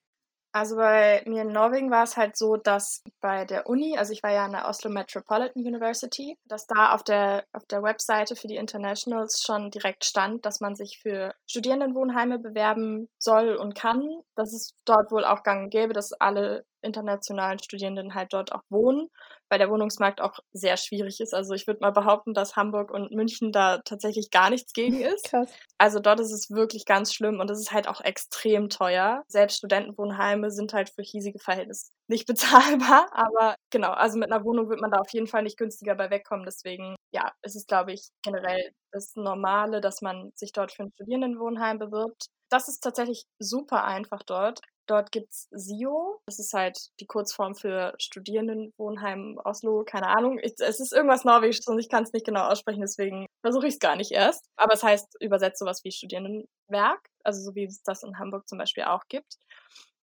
[0.59, 4.25] Also bei mir in Norwegen war es halt so, dass bei der Uni, also ich
[4.25, 8.49] war ja an der Oslo Metropolitan University, dass da auf der, auf der Webseite für
[8.49, 14.05] die Internationals schon direkt stand, dass man sich für Studierendenwohnheime bewerben soll und kann.
[14.35, 18.63] Das ist dort wohl auch gang und gäbe, dass alle internationalen Studierenden halt dort auch
[18.69, 19.09] wohnen,
[19.49, 21.35] weil der Wohnungsmarkt auch sehr schwierig ist.
[21.35, 25.31] Also ich würde mal behaupten, dass Hamburg und München da tatsächlich gar nichts gegen ist.
[25.31, 25.51] Krass.
[25.79, 29.23] Also dort ist es wirklich ganz schlimm und es ist halt auch extrem teuer.
[29.29, 34.69] Selbst Studentenwohnheime sind halt für hiesige Verhältnisse nicht bezahlbar, aber genau, also mit einer Wohnung
[34.69, 36.45] wird man da auf jeden Fall nicht günstiger bei wegkommen.
[36.45, 40.93] Deswegen, ja, ist es, glaube ich, generell das Normale, dass man sich dort für ein
[40.95, 42.27] Studierendenwohnheim bewirbt.
[42.51, 44.61] Das ist tatsächlich super einfach dort.
[44.89, 46.21] Dort gibt es SIO.
[46.27, 49.85] Das ist halt die Kurzform für Studierendenwohnheim Oslo.
[49.85, 50.39] Keine Ahnung.
[50.39, 53.81] es ist irgendwas Norwegisches und ich kann es nicht genau aussprechen, deswegen versuche ich es
[53.81, 54.47] gar nicht erst.
[54.57, 57.11] Aber es heißt übersetzt sowas wie Studierendenwerk.
[57.23, 59.37] Also so wie es das in Hamburg zum Beispiel auch gibt.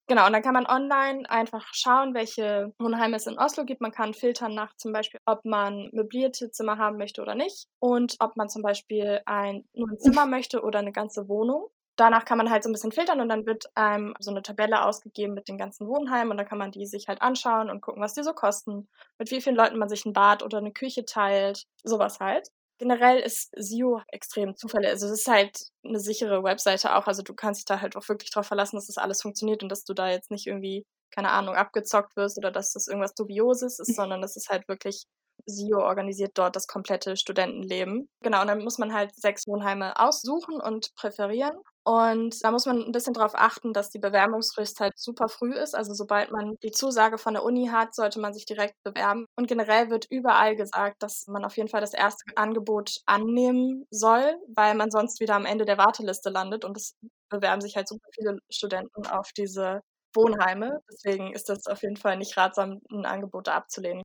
[0.07, 3.81] Genau, und dann kann man online einfach schauen, welche Wohnheime es in Oslo gibt.
[3.81, 8.15] Man kann filtern nach zum Beispiel, ob man möblierte Zimmer haben möchte oder nicht und
[8.19, 12.37] ob man zum Beispiel ein, nur ein Zimmer möchte oder eine ganze Wohnung danach kann
[12.37, 15.47] man halt so ein bisschen filtern und dann wird einem so eine Tabelle ausgegeben mit
[15.47, 18.23] den ganzen Wohnheimen und dann kann man die sich halt anschauen und gucken, was die
[18.23, 22.19] so kosten, mit wie vielen Leuten man sich ein Bad oder eine Küche teilt, sowas
[22.19, 22.49] halt.
[22.77, 24.89] Generell ist SEO extrem zufällig.
[24.89, 27.07] Also es ist halt eine sichere Webseite auch.
[27.07, 29.69] Also du kannst dich da halt auch wirklich drauf verlassen, dass das alles funktioniert und
[29.69, 33.79] dass du da jetzt nicht irgendwie, keine Ahnung, abgezockt wirst oder dass das irgendwas Dubioses
[33.79, 35.05] ist, sondern es ist halt wirklich
[35.45, 38.09] SIO organisiert dort das komplette Studentenleben.
[38.21, 41.55] Genau, und dann muss man halt sechs Wohnheime aussuchen und präferieren.
[41.87, 45.75] Und da muss man ein bisschen darauf achten, dass die Bewerbungsfrist halt super früh ist.
[45.75, 49.27] Also sobald man die Zusage von der Uni hat, sollte man sich direkt bewerben.
[49.37, 54.35] Und generell wird überall gesagt, dass man auf jeden Fall das erste Angebot annehmen soll,
[54.55, 56.65] weil man sonst wieder am Ende der Warteliste landet.
[56.65, 56.95] Und es
[57.29, 59.81] bewerben sich halt super viele Studenten auf diese
[60.15, 60.79] Wohnheime.
[60.91, 64.01] Deswegen ist das auf jeden Fall nicht ratsam, ein Angebot abzulehnen.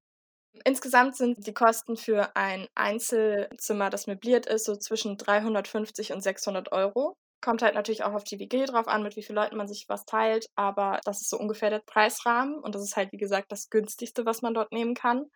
[0.64, 6.73] Insgesamt sind die Kosten für ein Einzelzimmer, das möbliert ist, so zwischen 350 und 600
[6.73, 7.14] Euro.
[7.40, 9.87] Kommt halt natürlich auch auf die WG drauf an, mit wie vielen Leuten man sich
[9.88, 13.50] was teilt, aber das ist so ungefähr der Preisrahmen und das ist halt, wie gesagt,
[13.50, 15.26] das günstigste, was man dort nehmen kann.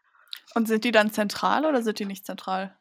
[0.54, 2.76] Und sind die dann zentral oder sind die nicht zentral?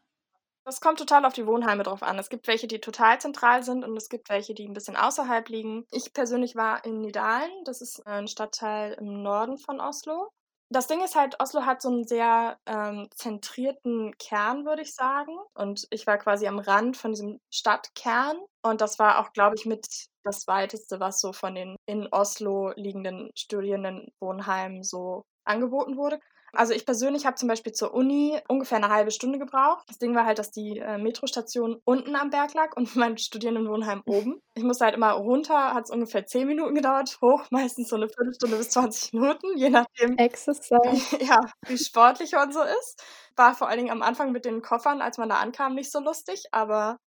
[0.65, 2.17] Das kommt total auf die Wohnheime drauf an.
[2.17, 5.49] Es gibt welche, die total zentral sind und es gibt welche, die ein bisschen außerhalb
[5.49, 5.85] liegen.
[5.91, 10.31] Ich persönlich war in Nidalen, das ist ein Stadtteil im Norden von Oslo.
[10.73, 15.37] Das Ding ist halt, Oslo hat so einen sehr ähm, zentrierten Kern, würde ich sagen.
[15.53, 18.37] Und ich war quasi am Rand von diesem Stadtkern.
[18.63, 19.85] Und das war auch, glaube ich, mit
[20.23, 26.19] das weiteste, was so von den in Oslo liegenden Studierendenwohnheimen so angeboten wurde.
[26.55, 29.83] Also ich persönlich habe zum Beispiel zur Uni ungefähr eine halbe Stunde gebraucht.
[29.87, 34.03] Das Ding war halt, dass die äh, Metrostation unten am Berg lag und mein Studierendenwohnheim
[34.05, 34.39] oben.
[34.53, 38.07] Ich musste halt immer runter, hat es ungefähr zehn Minuten gedauert, hoch meistens so eine
[38.07, 41.17] Viertelstunde bis 20 Minuten, je nachdem, Exercise.
[41.19, 43.03] ja, wie sportlich man so ist.
[43.35, 45.99] War vor allen Dingen am Anfang mit den Koffern, als man da ankam, nicht so
[45.99, 46.97] lustig, aber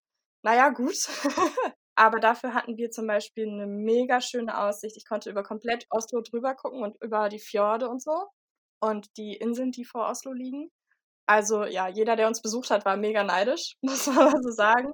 [0.43, 1.09] naja, gut.
[1.95, 4.97] Aber dafür hatten wir zum Beispiel eine mega schöne Aussicht.
[4.99, 8.29] Ich konnte über komplett Oslo drüber gucken und über die Fjorde und so
[8.81, 10.71] und die Inseln, die vor Oslo liegen.
[11.29, 14.93] Also ja, jeder, der uns besucht hat, war mega neidisch, muss man mal so sagen.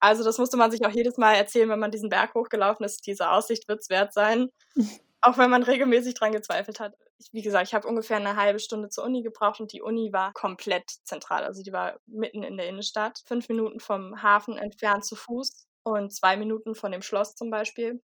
[0.00, 3.06] Also das musste man sich auch jedes Mal erzählen, wenn man diesen Berg hochgelaufen ist.
[3.06, 4.48] Diese Aussicht wird es wert sein,
[5.20, 6.94] auch wenn man regelmäßig dran gezweifelt hat.
[7.18, 10.12] Ich, wie gesagt, ich habe ungefähr eine halbe Stunde zur Uni gebraucht und die Uni
[10.12, 11.44] war komplett zentral.
[11.44, 16.14] Also die war mitten in der Innenstadt, fünf Minuten vom Hafen entfernt zu Fuß und
[16.14, 18.02] zwei Minuten von dem Schloss zum Beispiel.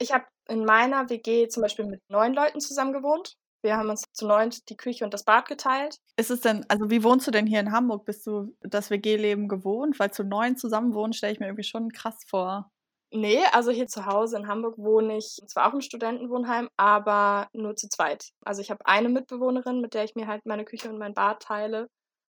[0.00, 3.36] Ich habe in meiner WG zum Beispiel mit neun Leuten zusammen gewohnt.
[3.62, 5.96] Wir haben uns zu neunt die Küche und das Bad geteilt.
[6.16, 8.04] Ist es denn, also wie wohnst du denn hier in Hamburg?
[8.04, 9.98] Bist du das WG-Leben gewohnt?
[9.98, 12.70] Weil zu neun zusammen wohnen, stelle ich mir irgendwie schon krass vor.
[13.10, 17.74] Nee, also hier zu Hause in Hamburg wohne ich zwar auch im Studentenwohnheim, aber nur
[17.74, 18.32] zu zweit.
[18.44, 21.40] Also ich habe eine Mitbewohnerin, mit der ich mir halt meine Küche und mein Bad
[21.42, 21.88] teile.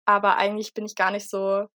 [0.06, 1.68] Aber eigentlich bin ich gar nicht so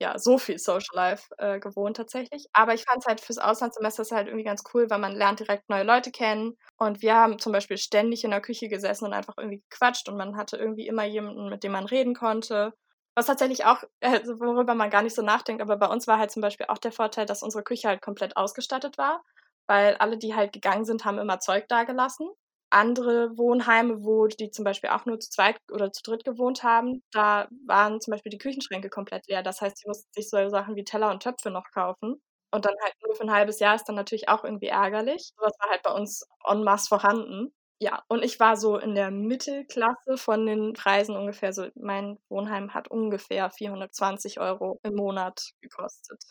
[0.00, 2.46] ja, so viel Social Life äh, gewohnt tatsächlich.
[2.52, 5.68] Aber ich fand es halt fürs Auslandssemester halt irgendwie ganz cool, weil man lernt direkt
[5.68, 6.56] neue Leute kennen.
[6.78, 10.16] Und wir haben zum Beispiel ständig in der Küche gesessen und einfach irgendwie gequatscht und
[10.16, 12.72] man hatte irgendwie immer jemanden, mit dem man reden konnte.
[13.14, 16.30] Was tatsächlich auch, äh, worüber man gar nicht so nachdenkt, aber bei uns war halt
[16.30, 19.22] zum Beispiel auch der Vorteil, dass unsere Küche halt komplett ausgestattet war,
[19.66, 22.28] weil alle, die halt gegangen sind, haben immer Zeug dagelassen
[22.70, 27.02] andere Wohnheime, wo die zum Beispiel auch nur zu zweit oder zu dritt gewohnt haben,
[27.12, 29.42] da waren zum Beispiel die Küchenschränke komplett leer.
[29.42, 32.20] Das heißt, sie mussten sich so Sachen wie Teller und Töpfe noch kaufen.
[32.52, 35.32] Und dann halt nur für ein halbes Jahr ist dann natürlich auch irgendwie ärgerlich.
[35.40, 37.52] Das war halt bei uns en masse vorhanden.
[37.80, 41.68] Ja, und ich war so in der Mittelklasse von den Preisen ungefähr so.
[41.76, 46.22] Mein Wohnheim hat ungefähr 420 Euro im Monat gekostet.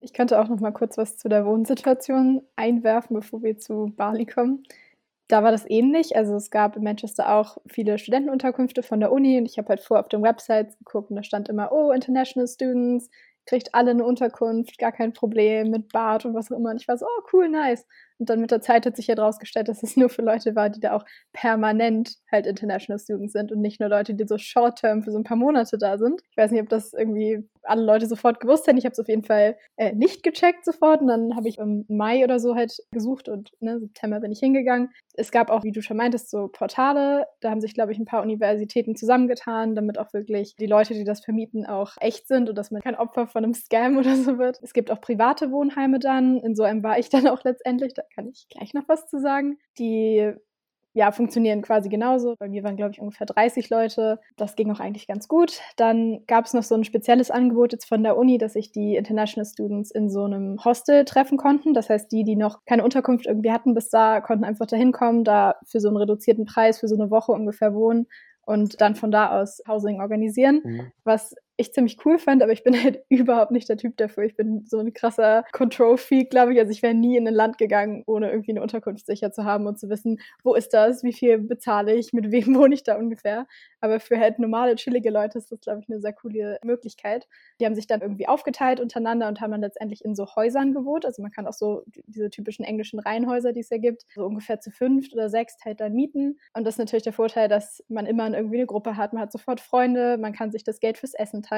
[0.00, 4.26] Ich könnte auch noch mal kurz was zu der Wohnsituation einwerfen, bevor wir zu Bali
[4.26, 4.64] kommen
[5.30, 6.16] da war das ähnlich.
[6.16, 9.80] Also es gab in Manchester auch viele Studentenunterkünfte von der Uni und ich habe halt
[9.80, 13.10] vor auf den Websites geguckt und da stand immer, oh, International Students,
[13.46, 16.70] kriegt alle eine Unterkunft, gar kein Problem mit Bad und was auch immer.
[16.70, 17.86] Und ich war so, oh, cool, nice.
[18.20, 20.68] Und dann mit der Zeit hat sich ja herausgestellt, dass es nur für Leute war,
[20.68, 25.02] die da auch permanent halt International Students sind und nicht nur Leute, die so short-term
[25.02, 26.20] für so ein paar Monate da sind.
[26.30, 28.78] Ich weiß nicht, ob das irgendwie alle Leute sofort gewusst hätten.
[28.78, 31.00] Ich habe es auf jeden Fall äh, nicht gecheckt sofort.
[31.00, 34.40] Und dann habe ich im Mai oder so halt gesucht und ne, September bin ich
[34.40, 34.90] hingegangen.
[35.14, 37.26] Es gab auch, wie du schon meintest, so Portale.
[37.40, 41.04] Da haben sich, glaube ich, ein paar Universitäten zusammengetan, damit auch wirklich die Leute, die
[41.04, 44.38] das vermieten, auch echt sind und dass man kein Opfer von einem Scam oder so
[44.38, 44.58] wird.
[44.62, 46.38] Es gibt auch private Wohnheime dann.
[46.38, 47.94] In so einem war ich dann auch letztendlich.
[47.94, 49.58] Da kann ich gleich noch was zu sagen.
[49.78, 50.34] Die
[50.92, 52.34] ja, funktionieren quasi genauso.
[52.38, 54.18] Bei mir waren, glaube ich, ungefähr 30 Leute.
[54.36, 55.60] Das ging auch eigentlich ganz gut.
[55.76, 58.96] Dann gab es noch so ein spezielles Angebot jetzt von der Uni, dass sich die
[58.96, 61.74] International Students in so einem Hostel treffen konnten.
[61.74, 65.22] Das heißt, die, die noch keine Unterkunft irgendwie hatten bis da, konnten einfach da hinkommen,
[65.22, 68.06] da für so einen reduzierten Preis für so eine Woche ungefähr wohnen
[68.42, 70.60] und dann von da aus Housing organisieren.
[70.64, 70.92] Mhm.
[71.04, 74.24] Was ich ziemlich cool fand, aber ich bin halt überhaupt nicht der Typ dafür.
[74.24, 76.58] Ich bin so ein krasser Control-Freak, glaube ich.
[76.58, 79.66] Also ich wäre nie in ein Land gegangen, ohne irgendwie eine Unterkunft sicher zu haben
[79.66, 82.96] und zu wissen, wo ist das, wie viel bezahle ich, mit wem wohne ich da
[82.96, 83.46] ungefähr.
[83.80, 87.28] Aber für halt normale, chillige Leute ist das, glaube ich, eine sehr coole Möglichkeit.
[87.60, 91.04] Die haben sich dann irgendwie aufgeteilt untereinander und haben dann letztendlich in so Häusern gewohnt.
[91.04, 94.60] Also man kann auch so diese typischen englischen Reihenhäuser, die es ja gibt, so ungefähr
[94.60, 96.38] zu fünft oder sechs halt dann mieten.
[96.54, 99.12] Und das ist natürlich der Vorteil, dass man immer irgendwie eine Gruppe hat.
[99.12, 101.49] Man hat sofort Freunde, man kann sich das Geld fürs Essen teilen.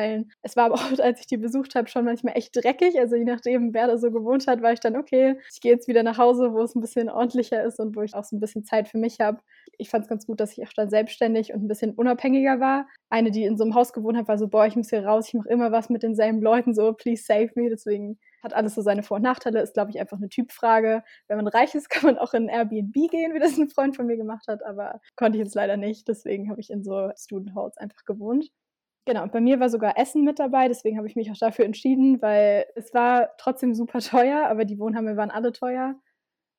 [0.43, 2.99] Es war aber auch, als ich die besucht habe, schon manchmal echt dreckig.
[2.99, 5.89] Also je nachdem, wer da so gewohnt hat, war ich dann, okay, ich gehe jetzt
[5.89, 8.41] wieder nach Hause, wo es ein bisschen ordentlicher ist und wo ich auch so ein
[8.41, 9.41] bisschen Zeit für mich habe.
[9.79, 12.87] Ich fand es ganz gut, dass ich auch dann selbstständig und ein bisschen unabhängiger war.
[13.11, 15.29] Eine, die in so einem Haus gewohnt hat, war so, boah, ich muss hier raus,
[15.29, 17.69] ich mache immer was mit denselben Leuten, so, please save me.
[17.69, 21.03] Deswegen hat alles so seine Vor- und Nachteile, ist, glaube ich, einfach eine Typfrage.
[21.29, 24.07] Wenn man reich ist, kann man auch in Airbnb gehen, wie das ein Freund von
[24.07, 26.09] mir gemacht hat, aber konnte ich jetzt leider nicht.
[26.09, 28.51] Deswegen habe ich in so Student Halls einfach gewohnt.
[29.05, 32.23] Genau, bei mir war sogar Essen mit dabei, deswegen habe ich mich auch dafür entschieden,
[32.23, 35.97] weil es war trotzdem super teuer, aber die Wohnheime waren alle teuer.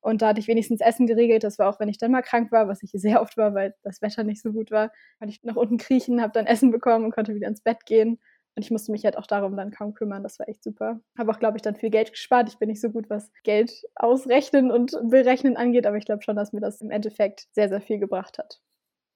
[0.02, 1.44] Und da hatte ich wenigstens Essen geregelt.
[1.44, 3.74] Das war auch, wenn ich dann mal krank war, was ich sehr oft war, weil
[3.82, 4.92] das Wetter nicht so gut war.
[5.18, 8.20] Konnte ich nach unten kriechen, habe dann Essen bekommen und konnte wieder ins Bett gehen.
[8.56, 10.22] Und ich musste mich halt auch darum dann kaum kümmern.
[10.22, 11.00] Das war echt super.
[11.18, 12.48] Habe auch, glaube ich, dann viel Geld gespart.
[12.50, 16.36] Ich bin nicht so gut, was Geld ausrechnen und berechnen angeht, aber ich glaube schon,
[16.36, 18.60] dass mir das im Endeffekt sehr, sehr viel gebracht hat.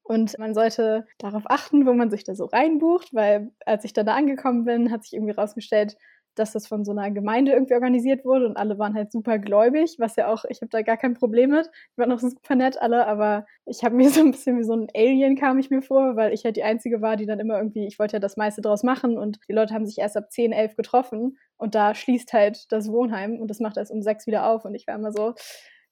[0.09, 4.07] Und man sollte darauf achten, wo man sich da so reinbucht, weil als ich dann
[4.07, 5.99] da angekommen bin, hat sich irgendwie rausgestellt,
[6.35, 9.97] dass das von so einer Gemeinde irgendwie organisiert wurde und alle waren halt super gläubig,
[9.99, 11.67] was ja auch, ich habe da gar kein Problem mit.
[11.67, 14.73] Die waren auch super nett alle, aber ich habe mir so ein bisschen wie so
[14.73, 17.59] ein Alien kam ich mir vor, weil ich halt die Einzige war, die dann immer
[17.59, 20.33] irgendwie, ich wollte ja das meiste draus machen und die Leute haben sich erst ab
[20.33, 24.27] 10, 11 getroffen und da schließt halt das Wohnheim und das macht erst um 6
[24.27, 25.35] wieder auf und ich war immer so,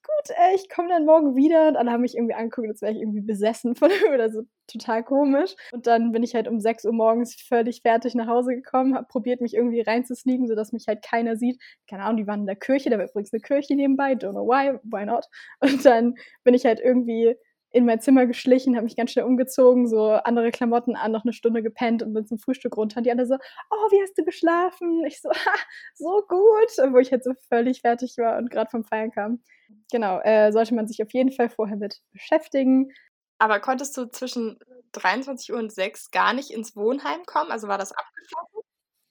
[0.07, 1.69] gut, ey, ich komme dann morgen wieder.
[1.69, 5.03] Und alle haben mich irgendwie angeguckt, als wäre ich irgendwie besessen von oder so total
[5.05, 5.55] komisch.
[5.73, 9.07] Und dann bin ich halt um 6 Uhr morgens völlig fertig nach Hause gekommen, habe
[9.07, 11.61] probiert, mich irgendwie reinzusneaken, sodass mich halt keiner sieht.
[11.88, 14.47] Keine Ahnung, die waren in der Kirche, da war übrigens eine Kirche nebenbei, don't know
[14.47, 15.27] why, why not.
[15.61, 16.14] Und dann
[16.45, 17.37] bin ich halt irgendwie
[17.77, 21.35] in mein Zimmer geschlichen, habe mich ganz schnell umgezogen, so andere Klamotten an, noch eine
[21.35, 22.99] Stunde gepennt und bin zum Frühstück runter.
[22.99, 25.05] Und die alle so, oh, wie hast du geschlafen?
[25.07, 25.55] Ich so, ha,
[25.95, 29.42] so gut, wo ich halt so völlig fertig war und gerade vom Feiern kam.
[29.91, 32.91] Genau, äh, sollte man sich auf jeden Fall vorher mit beschäftigen.
[33.39, 34.59] Aber konntest du zwischen
[34.93, 37.51] 23 Uhr und 6 gar nicht ins Wohnheim kommen?
[37.51, 38.63] Also war das abgeschlossen?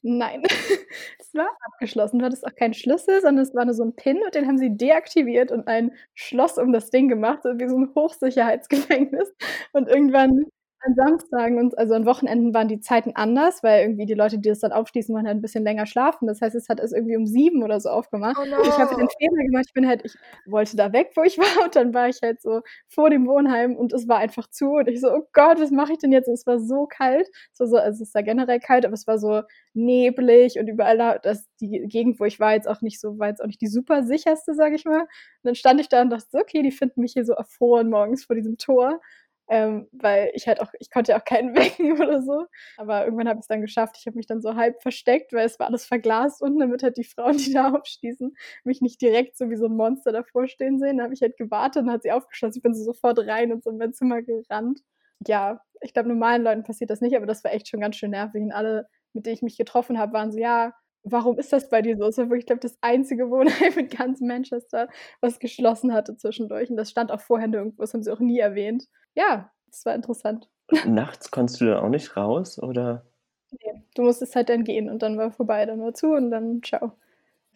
[0.03, 0.43] Nein,
[1.19, 2.19] es war abgeschlossen.
[2.19, 4.57] Du hattest auch keinen Schlüssel, sondern es war nur so ein Pin und den haben
[4.59, 9.33] sie deaktiviert und ein Schloss um das Ding gemacht, so wie so ein Hochsicherheitsgefängnis.
[9.73, 10.45] Und irgendwann
[10.85, 14.49] an Samstagen und also an Wochenenden waren die Zeiten anders, weil irgendwie die Leute, die
[14.49, 16.27] das dann aufschließen, wollen halt ein bisschen länger schlafen.
[16.27, 18.37] Das heißt, es hat es irgendwie um sieben oder so aufgemacht.
[18.39, 18.61] Oh no.
[18.61, 21.65] Ich habe den Fehler gemacht, ich bin halt, ich wollte da weg, wo ich war
[21.65, 24.87] und dann war ich halt so vor dem Wohnheim und es war einfach zu und
[24.87, 26.27] ich so, oh Gott, was mache ich denn jetzt?
[26.27, 29.07] Und es war so kalt, es war so, also es war generell kalt, aber es
[29.07, 29.41] war so
[29.73, 33.29] neblig und überall da, das, die Gegend, wo ich war, jetzt auch nicht so, war
[33.29, 35.01] jetzt auch nicht die super sicherste, sage ich mal.
[35.01, 35.09] Und
[35.43, 38.25] dann stand ich da und dachte, so, okay, die finden mich hier so erfroren morgens
[38.25, 39.01] vor diesem Tor
[39.47, 42.45] ähm, weil ich halt auch, ich konnte ja auch keinen wecken oder so.
[42.77, 43.97] Aber irgendwann habe ich es dann geschafft.
[43.99, 46.97] Ich habe mich dann so halb versteckt, weil es war alles verglast unten, damit halt
[46.97, 50.79] die Frauen, die da aufschließen, mich nicht direkt so wie so ein Monster davor stehen
[50.79, 50.97] sehen.
[50.97, 52.57] Da habe ich halt gewartet und hat sie aufgeschlossen.
[52.59, 54.81] Ich bin so sofort rein und so in mein Zimmer gerannt.
[55.27, 58.11] Ja, ich glaube, normalen Leuten passiert das nicht, aber das war echt schon ganz schön
[58.11, 58.41] nervig.
[58.41, 61.81] Und alle, mit denen ich mich getroffen habe, waren so, ja, warum ist das bei
[61.81, 62.05] dir so?
[62.05, 64.89] Es war wirklich, ich glaube, das einzige Wohnheim in ganz Manchester,
[65.21, 66.69] was geschlossen hatte zwischendurch.
[66.69, 68.85] Und das stand auch vorher nirgendwo, das haben sie auch nie erwähnt.
[69.15, 70.49] Ja, das war interessant.
[70.85, 73.05] Nachts konntest du dann auch nicht raus, oder?
[73.51, 76.61] Nee, du musstest halt dann gehen und dann war vorbei, dann war zu und dann
[76.63, 76.93] ciao.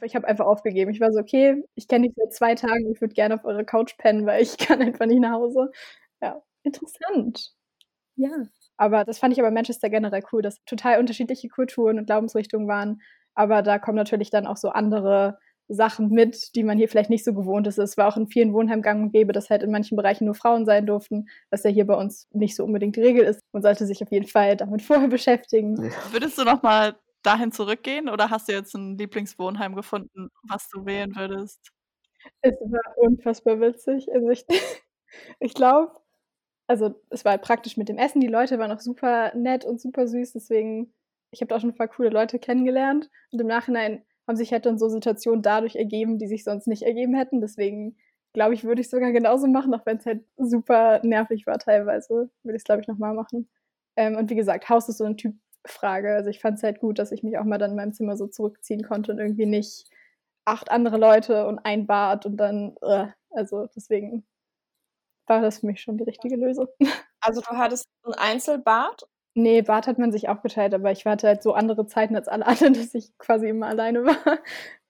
[0.02, 0.92] Ich habe einfach aufgegeben.
[0.92, 3.66] Ich war so, okay, ich kenne dich seit zwei Tagen, ich würde gerne auf eure
[3.66, 5.72] Couch pennen, weil ich kann einfach nicht nach Hause.
[6.22, 7.54] Ja, interessant.
[8.16, 8.30] Ja.
[8.78, 13.02] Aber das fand ich aber Manchester generell cool, dass total unterschiedliche Kulturen und Glaubensrichtungen waren.
[13.36, 15.38] Aber da kommen natürlich dann auch so andere
[15.70, 17.78] Sachen mit, die man hier vielleicht nicht so gewohnt ist.
[17.78, 20.34] Es war auch in vielen Wohnheimen gang und gäbe, dass halt in manchen Bereichen nur
[20.34, 23.40] Frauen sein durften, was ja hier bei uns nicht so unbedingt die Regel ist.
[23.52, 25.78] Man sollte sich auf jeden Fall damit vorher beschäftigen.
[26.12, 30.86] Würdest du noch mal dahin zurückgehen oder hast du jetzt ein Lieblingswohnheim gefunden, was du
[30.86, 31.60] wählen würdest?
[32.42, 34.08] Es war unfassbar witzig.
[34.14, 34.46] Also ich,
[35.40, 35.92] ich glaube,
[36.68, 38.22] also es war halt praktisch mit dem Essen.
[38.22, 40.94] Die Leute waren auch super nett und super süß, deswegen
[41.32, 44.52] ich habe da auch schon ein paar coole Leute kennengelernt und im Nachhinein haben sich
[44.54, 47.42] halt dann so Situationen dadurch ergeben, die sich sonst nicht ergeben hätten.
[47.42, 47.98] Deswegen
[48.34, 52.30] glaube ich, würde ich sogar genauso machen, auch wenn es halt super nervig war teilweise.
[52.44, 53.50] Würde ich es, glaube ich, nochmal machen.
[53.96, 56.14] Ähm, und wie gesagt, Haus ist so eine Typfrage.
[56.14, 58.18] Also ich fand es halt gut, dass ich mich auch mal dann in meinem Zimmer
[58.18, 59.90] so zurückziehen konnte und irgendwie nicht
[60.46, 64.28] acht andere Leute und ein Bad und dann, uh, also deswegen
[65.26, 66.68] war das für mich schon die richtige Lösung.
[67.22, 69.06] Also du hattest ein Einzelbad
[69.40, 72.28] Nee, Bad hat man sich auch geteilt, aber ich hatte halt so andere Zeiten als
[72.28, 74.40] alle anderen, dass ich quasi immer alleine war.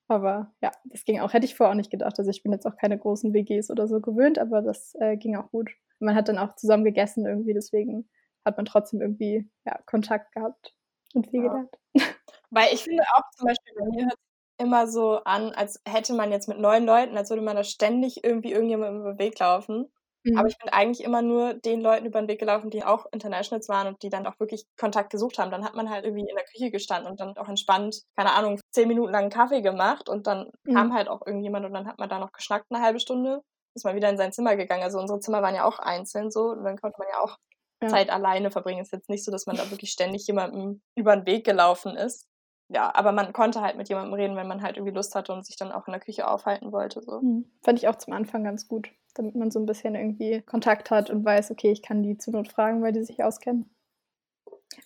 [0.07, 1.33] Aber ja, das ging auch.
[1.33, 2.17] Hätte ich vorher auch nicht gedacht.
[2.17, 5.35] Also ich bin jetzt auch keine großen WGs oder so gewöhnt, aber das äh, ging
[5.35, 5.69] auch gut.
[5.99, 8.09] Man hat dann auch zusammen gegessen irgendwie, deswegen
[8.43, 10.73] hat man trotzdem irgendwie ja, Kontakt gehabt
[11.13, 11.49] und viel ja.
[11.49, 11.75] gelernt.
[12.49, 14.19] Weil ich finde auch zum Beispiel bei mir hört
[14.57, 18.23] immer so an, als hätte man jetzt mit neuen Leuten, als würde man da ständig
[18.23, 19.91] irgendwie irgendjemandem über den Weg laufen.
[20.23, 20.37] Mhm.
[20.37, 23.69] Aber ich bin eigentlich immer nur den Leuten über den Weg gelaufen, die auch Internationals
[23.69, 25.51] waren und die dann auch wirklich Kontakt gesucht haben.
[25.51, 28.59] Dann hat man halt irgendwie in der Küche gestanden und dann auch entspannt, keine Ahnung,
[28.71, 30.73] zehn Minuten lang einen Kaffee gemacht und dann mhm.
[30.73, 33.41] kam halt auch irgendjemand und dann hat man da noch geschnackt eine halbe Stunde,
[33.75, 34.83] ist mal wieder in sein Zimmer gegangen.
[34.83, 37.37] Also unsere Zimmer waren ja auch einzeln so und dann konnte man ja auch
[37.81, 37.87] ja.
[37.87, 38.81] Zeit alleine verbringen.
[38.81, 42.25] Ist jetzt nicht so, dass man da wirklich ständig jemandem über den Weg gelaufen ist
[42.69, 45.45] ja, aber man konnte halt mit jemandem reden, wenn man halt irgendwie Lust hatte und
[45.45, 47.01] sich dann auch in der Küche aufhalten wollte.
[47.01, 47.19] So.
[47.19, 47.45] Mhm.
[47.61, 51.09] Fand ich auch zum Anfang ganz gut, damit man so ein bisschen irgendwie Kontakt hat
[51.09, 53.69] und weiß, okay, ich kann die zur Not fragen, weil die sich auskennen.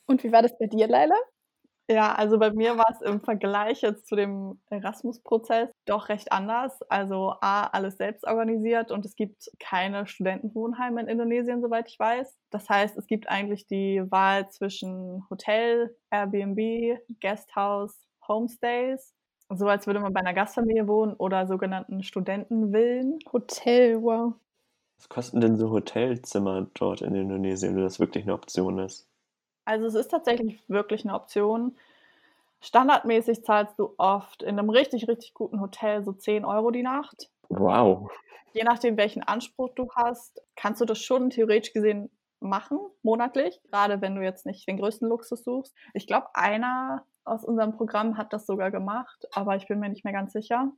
[0.05, 1.15] Und wie war das bei dir, Leila?
[1.89, 6.81] Ja, also bei mir war es im Vergleich jetzt zu dem Erasmus-Prozess doch recht anders.
[6.89, 12.38] Also A, alles selbst organisiert und es gibt keine Studentenwohnheime in Indonesien, soweit ich weiß.
[12.51, 19.13] Das heißt, es gibt eigentlich die Wahl zwischen Hotel, Airbnb, Guesthouse, Homestays.
[19.49, 23.19] So als würde man bei einer Gastfamilie wohnen oder sogenannten Studentenvillen.
[23.34, 24.36] Hotel, wow.
[24.97, 29.05] Was kosten denn so Hotelzimmer dort in Indonesien, wenn das wirklich eine Option ist?
[29.66, 31.78] Also es ist tatsächlich wirklich eine Option.
[32.61, 37.30] Standardmäßig zahlst du oft in einem richtig, richtig guten Hotel so 10 Euro die Nacht.
[37.49, 38.09] Wow.
[38.53, 42.09] Je nachdem, welchen Anspruch du hast, kannst du das schon theoretisch gesehen
[42.39, 43.59] machen, monatlich.
[43.64, 45.74] Gerade wenn du jetzt nicht den größten Luxus suchst.
[45.93, 50.03] Ich glaube, einer aus unserem Programm hat das sogar gemacht, aber ich bin mir nicht
[50.03, 50.72] mehr ganz sicher.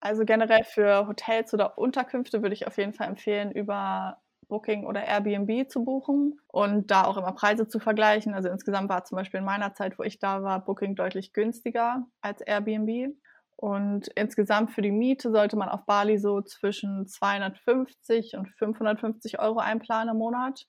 [0.00, 4.18] Also generell für Hotels oder Unterkünfte würde ich auf jeden Fall empfehlen, über
[4.48, 8.34] Booking oder Airbnb zu buchen und da auch immer Preise zu vergleichen.
[8.34, 12.06] Also insgesamt war zum Beispiel in meiner Zeit, wo ich da war, Booking deutlich günstiger
[12.20, 13.14] als Airbnb.
[13.56, 19.60] Und insgesamt für die Miete sollte man auf Bali so zwischen 250 und 550 Euro
[19.60, 20.66] einplanen im Monat.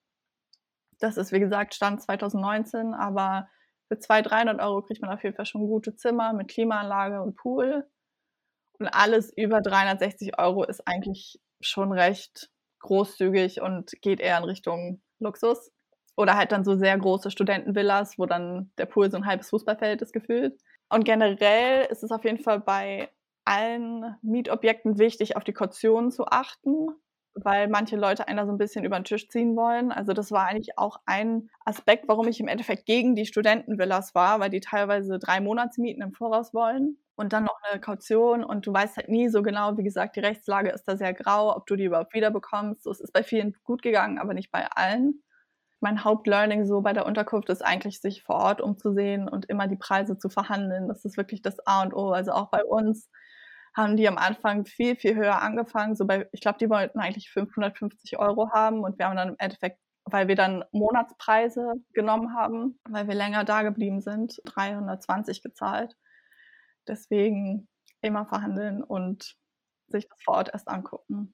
[0.99, 3.49] Das ist, wie gesagt, Stand 2019, aber
[3.87, 7.35] für 200, 300 Euro kriegt man auf jeden Fall schon gute Zimmer mit Klimaanlage und
[7.35, 7.87] Pool.
[8.79, 12.52] Und alles über 360 Euro ist eigentlich schon recht
[12.83, 15.71] großzügig und geht eher in Richtung Luxus.
[16.15, 20.03] Oder halt dann so sehr große Studentenvillas, wo dann der Pool so ein halbes Fußballfeld
[20.03, 20.61] ist gefühlt.
[20.89, 23.09] Und generell ist es auf jeden Fall bei
[23.45, 26.89] allen Mietobjekten wichtig, auf die Kaution zu achten,
[27.35, 29.91] weil manche Leute einer so ein bisschen über den Tisch ziehen wollen.
[29.91, 34.39] Also das war eigentlich auch ein Aspekt, warum ich im Endeffekt gegen die Studentenvillas war,
[34.39, 38.73] weil die teilweise drei Monatsmieten im Voraus wollen und dann noch eine Kaution und du
[38.73, 41.75] weißt halt nie so genau, wie gesagt, die Rechtslage ist da sehr grau, ob du
[41.75, 42.83] die überhaupt wiederbekommst.
[42.83, 45.23] So, es ist bei vielen gut gegangen, aber nicht bei allen.
[45.79, 49.75] Mein Hauptlearning so bei der Unterkunft ist eigentlich, sich vor Ort umzusehen und immer die
[49.75, 50.87] Preise zu verhandeln.
[50.87, 52.11] Das ist wirklich das A und O.
[52.11, 53.09] Also auch bei uns
[53.75, 55.95] haben die am Anfang viel, viel höher angefangen.
[55.95, 59.35] So bei, ich glaube, die wollten eigentlich 550 Euro haben und wir haben dann im
[59.39, 65.95] Endeffekt, weil wir dann Monatspreise genommen haben, weil wir länger da geblieben sind, 320 gezahlt.
[66.87, 67.67] Deswegen
[68.01, 69.37] immer verhandeln und
[69.87, 71.33] sich das vor Ort erst angucken.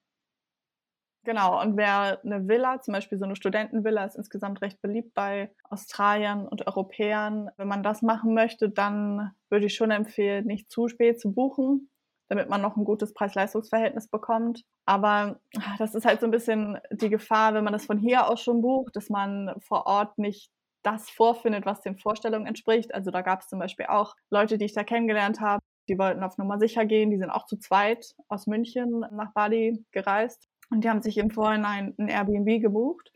[1.25, 5.53] Genau, und wer eine Villa, zum Beispiel so eine Studentenvilla, ist insgesamt recht beliebt bei
[5.65, 7.49] Australiern und Europäern.
[7.57, 11.89] Wenn man das machen möchte, dann würde ich schon empfehlen, nicht zu spät zu buchen,
[12.29, 14.63] damit man noch ein gutes Preis-Leistungs-Verhältnis bekommt.
[14.85, 18.29] Aber ah, das ist halt so ein bisschen die Gefahr, wenn man das von hier
[18.29, 20.51] aus schon bucht, dass man vor Ort nicht
[20.83, 22.93] das vorfindet, was den Vorstellungen entspricht.
[22.93, 26.23] Also da gab es zum Beispiel auch Leute, die ich da kennengelernt habe, die wollten
[26.23, 30.47] auf Nummer sicher gehen, die sind auch zu zweit aus München nach Bali gereist.
[30.69, 33.11] Und die haben sich im Vorhinein ein Airbnb gebucht,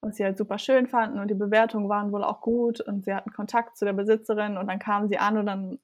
[0.00, 1.20] was sie halt super schön fanden.
[1.20, 2.80] Und die Bewertungen waren wohl auch gut.
[2.80, 4.58] Und sie hatten Kontakt zu der Besitzerin.
[4.58, 5.78] Und dann kamen sie an und dann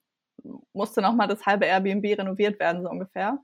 [0.72, 3.38] musste nochmal das halbe Airbnb renoviert werden, so ungefähr.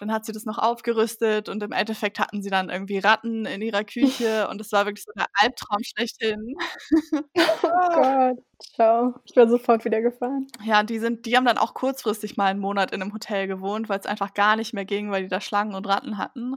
[0.00, 3.60] Dann hat sie das noch aufgerüstet und im Endeffekt hatten sie dann irgendwie Ratten in
[3.62, 6.56] ihrer Küche und es war wirklich so der Albtraum schlechthin.
[7.12, 8.38] oh Gott,
[8.74, 9.14] ciao.
[9.24, 10.46] Ich bin sofort wieder gefahren.
[10.64, 13.88] Ja, die sind, die haben dann auch kurzfristig mal einen Monat in einem Hotel gewohnt,
[13.88, 16.54] weil es einfach gar nicht mehr ging, weil die da Schlangen und Ratten hatten.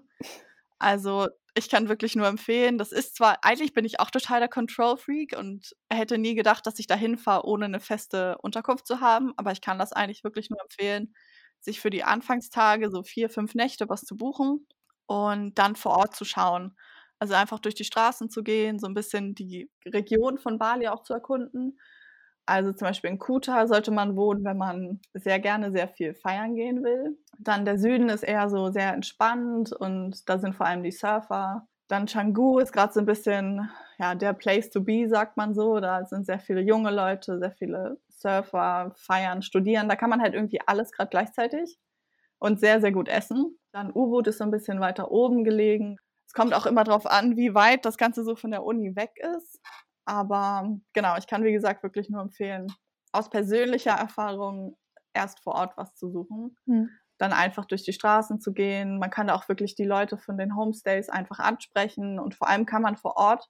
[0.78, 4.50] Also ich kann wirklich nur empfehlen, das ist zwar, eigentlich bin ich auch total der
[4.50, 9.34] Control-Freak und hätte nie gedacht, dass ich da hinfahre, ohne eine feste Unterkunft zu haben,
[9.38, 11.14] aber ich kann das eigentlich wirklich nur empfehlen,
[11.60, 14.66] sich für die Anfangstage so vier, fünf Nächte was zu buchen
[15.08, 16.76] und dann vor Ort zu schauen.
[17.20, 21.04] Also einfach durch die Straßen zu gehen, so ein bisschen die Region von Bali auch
[21.04, 21.78] zu erkunden.
[22.52, 26.54] Also zum Beispiel in Kuta sollte man wohnen, wenn man sehr gerne sehr viel feiern
[26.54, 27.18] gehen will.
[27.40, 31.66] Dann der Süden ist eher so sehr entspannt und da sind vor allem die Surfer.
[31.88, 35.80] Dann Canggu ist gerade so ein bisschen ja, der Place to be, sagt man so.
[35.80, 39.88] Da sind sehr viele junge Leute, sehr viele Surfer, feiern, studieren.
[39.88, 41.80] Da kann man halt irgendwie alles gerade gleichzeitig
[42.38, 43.58] und sehr, sehr gut essen.
[43.72, 45.96] Dann U-Boot ist so ein bisschen weiter oben gelegen.
[46.28, 49.12] Es kommt auch immer darauf an, wie weit das Ganze so von der Uni weg
[49.38, 49.62] ist.
[50.06, 52.68] Aber genau, ich kann wie gesagt wirklich nur empfehlen,
[53.12, 54.78] aus persönlicher Erfahrung
[55.14, 56.58] erst vor Ort was zu suchen.
[56.66, 56.90] Mhm.
[57.18, 58.98] Dann einfach durch die Straßen zu gehen.
[58.98, 62.66] Man kann da auch wirklich die Leute von den Homestays einfach ansprechen und vor allem
[62.66, 63.48] kann man vor Ort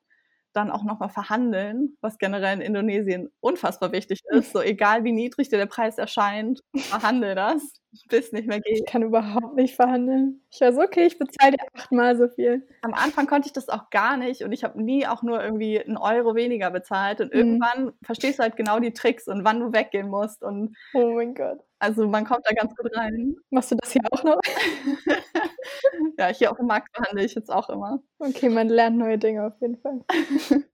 [0.53, 4.51] dann auch nochmal verhandeln, was generell in Indonesien unfassbar wichtig ist.
[4.51, 8.79] So egal wie niedrig dir der Preis erscheint, verhandel das, bis nicht mehr geht.
[8.79, 10.41] Ich kann überhaupt nicht verhandeln.
[10.49, 12.67] Ich weiß, okay, ich bezahle dir achtmal so viel.
[12.81, 15.79] Am Anfang konnte ich das auch gar nicht und ich habe nie auch nur irgendwie
[15.79, 17.21] einen Euro weniger bezahlt.
[17.21, 17.39] Und mhm.
[17.39, 20.43] irgendwann verstehst du halt genau die Tricks und wann du weggehen musst.
[20.43, 21.59] Und oh mein Gott.
[21.79, 23.35] Also man kommt da ganz gut rein.
[23.49, 24.39] Machst du das hier auch noch?
[26.17, 27.99] ja, hier auf dem Markt verhandle ich jetzt auch immer.
[28.19, 30.01] Okay, man lernt neue Dinge auf jeden Fall.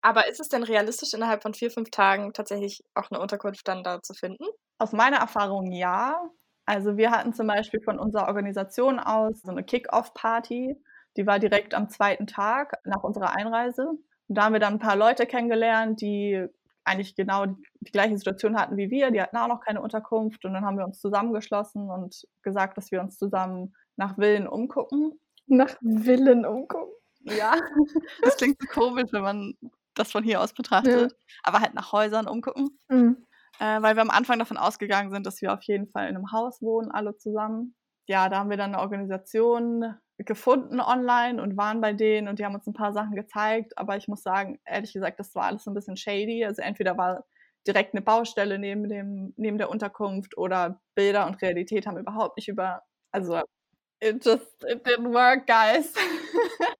[0.00, 3.82] Aber ist es denn realistisch, innerhalb von vier, fünf Tagen tatsächlich auch eine Unterkunft dann
[3.82, 4.44] da zu finden?
[4.78, 6.30] Aus meiner Erfahrung ja.
[6.66, 10.76] Also wir hatten zum Beispiel von unserer Organisation aus so eine Kick-Off-Party.
[11.16, 13.88] Die war direkt am zweiten Tag nach unserer Einreise.
[13.88, 16.46] Und da haben wir dann ein paar Leute kennengelernt, die
[16.84, 19.10] eigentlich genau die, gleiche Situation hatten wie wir.
[19.10, 22.90] Die hatten auch noch keine Unterkunft und dann haben wir uns zusammengeschlossen und gesagt, dass
[22.90, 25.18] wir uns zusammen nach Villen umgucken.
[25.46, 26.92] Nach Villen umgucken?
[27.20, 27.54] Ja,
[28.22, 29.54] das klingt so komisch, wenn man
[29.94, 31.12] das von hier aus betrachtet.
[31.12, 31.18] Ja.
[31.42, 32.78] Aber halt nach Häusern umgucken.
[32.88, 33.24] Mhm.
[33.60, 36.32] Äh, weil wir am Anfang davon ausgegangen sind, dass wir auf jeden Fall in einem
[36.32, 37.74] Haus wohnen, alle zusammen.
[38.06, 42.44] Ja, da haben wir dann eine Organisation gefunden online und waren bei denen und die
[42.44, 43.76] haben uns ein paar Sachen gezeigt.
[43.78, 46.44] Aber ich muss sagen, ehrlich gesagt, das war alles ein bisschen shady.
[46.44, 47.24] Also entweder war
[47.66, 52.48] direkt eine Baustelle neben dem, neben der Unterkunft oder Bilder und Realität haben überhaupt nicht
[52.48, 53.40] über, also
[54.00, 55.94] it just, it didn't work, guys.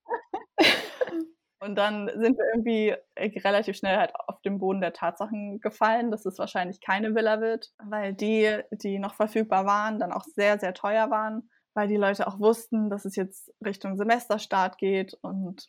[1.64, 2.94] und dann sind wir irgendwie
[3.40, 7.72] relativ schnell halt auf den Boden der Tatsachen gefallen, dass es wahrscheinlich keine Villa wird,
[7.82, 12.26] weil die, die noch verfügbar waren, dann auch sehr, sehr teuer waren weil die Leute
[12.26, 15.14] auch wussten, dass es jetzt Richtung Semesterstart geht.
[15.20, 15.68] Und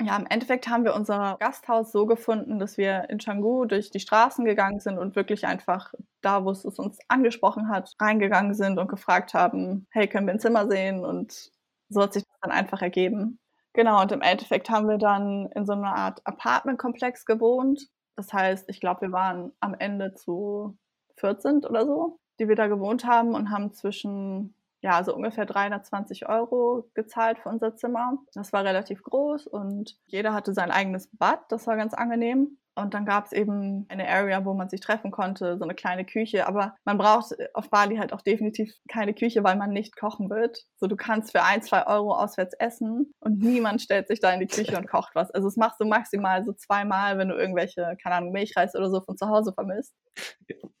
[0.00, 4.00] ja, im Endeffekt haben wir unser Gasthaus so gefunden, dass wir in Canggu durch die
[4.00, 8.88] Straßen gegangen sind und wirklich einfach da, wo es uns angesprochen hat, reingegangen sind und
[8.88, 11.04] gefragt haben, hey, können wir ein Zimmer sehen?
[11.04, 11.50] Und
[11.88, 13.39] so hat sich das dann einfach ergeben.
[13.72, 17.88] Genau, und im Endeffekt haben wir dann in so einer Art Apartmentkomplex gewohnt.
[18.16, 20.76] Das heißt, ich glaube, wir waren am Ende zu
[21.18, 26.28] 14 oder so, die wir da gewohnt haben und haben zwischen ja, also ungefähr 320
[26.28, 28.18] Euro gezahlt für unser Zimmer.
[28.32, 31.40] Das war relativ groß und jeder hatte sein eigenes Bad.
[31.50, 32.56] Das war ganz angenehm.
[32.74, 36.04] Und dann gab es eben eine Area, wo man sich treffen konnte, so eine kleine
[36.04, 36.46] Küche.
[36.46, 40.64] Aber man braucht auf Bali halt auch definitiv keine Küche, weil man nicht kochen wird.
[40.76, 44.40] So, du kannst für ein, zwei Euro auswärts essen und niemand stellt sich da in
[44.40, 45.30] die Küche und kocht was.
[45.30, 49.00] Also, es machst du maximal so zweimal, wenn du irgendwelche, keine Ahnung, Milchreis oder so
[49.00, 49.94] von zu Hause vermisst.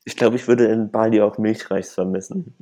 [0.04, 2.56] Ich glaube, ich würde in Bali auch Milchreis vermissen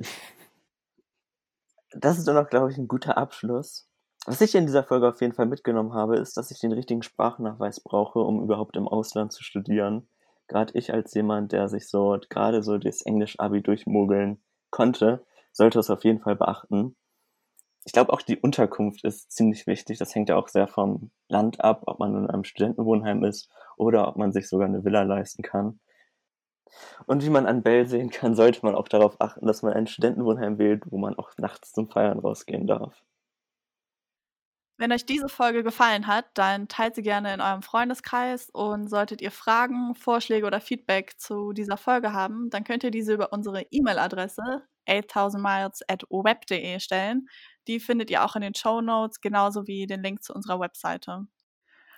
[1.91, 3.88] das ist dann auch, glaube ich, ein guter Abschluss.
[4.29, 7.01] Was ich in dieser Folge auf jeden Fall mitgenommen habe, ist, dass ich den richtigen
[7.01, 10.07] Sprachnachweis brauche, um überhaupt im Ausland zu studieren.
[10.47, 15.89] Gerade ich als jemand, der sich so gerade so das Englisch-Abi durchmogeln konnte, sollte es
[15.89, 16.95] auf jeden Fall beachten.
[17.85, 19.97] Ich glaube auch die Unterkunft ist ziemlich wichtig.
[19.97, 24.07] Das hängt ja auch sehr vom Land ab, ob man in einem Studentenwohnheim ist oder
[24.07, 25.79] ob man sich sogar eine Villa leisten kann.
[27.07, 29.87] Und wie man an Bell sehen kann, sollte man auch darauf achten, dass man ein
[29.87, 33.03] Studentenwohnheim wählt, wo man auch nachts zum Feiern rausgehen darf.
[34.79, 39.19] Wenn euch diese Folge gefallen hat, dann teilt sie gerne in eurem Freundeskreis und solltet
[39.19, 43.63] ihr Fragen, Vorschläge oder Feedback zu dieser Folge haben, dann könnt ihr diese über unsere
[43.71, 47.27] E-Mail-Adresse 8000miles at web.de stellen.
[47.67, 51.27] Die findet ihr auch in den Show Notes, genauso wie den Link zu unserer Webseite.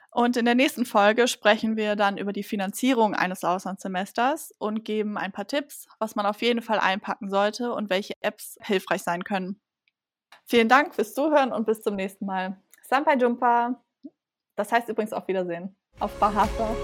[0.09, 5.19] Und in der nächsten Folge sprechen wir dann über die Finanzierung eines Auslandssemesters und geben
[5.19, 9.23] ein paar Tipps, was man auf jeden Fall einpacken sollte und welche Apps hilfreich sein
[9.23, 9.61] können.
[10.47, 12.59] Vielen Dank fürs Zuhören und bis zum nächsten Mal.
[12.91, 13.81] Sampai Jumpa.
[14.57, 15.77] Das heißt übrigens auf Wiedersehen.
[16.01, 16.75] Auf Bahasa.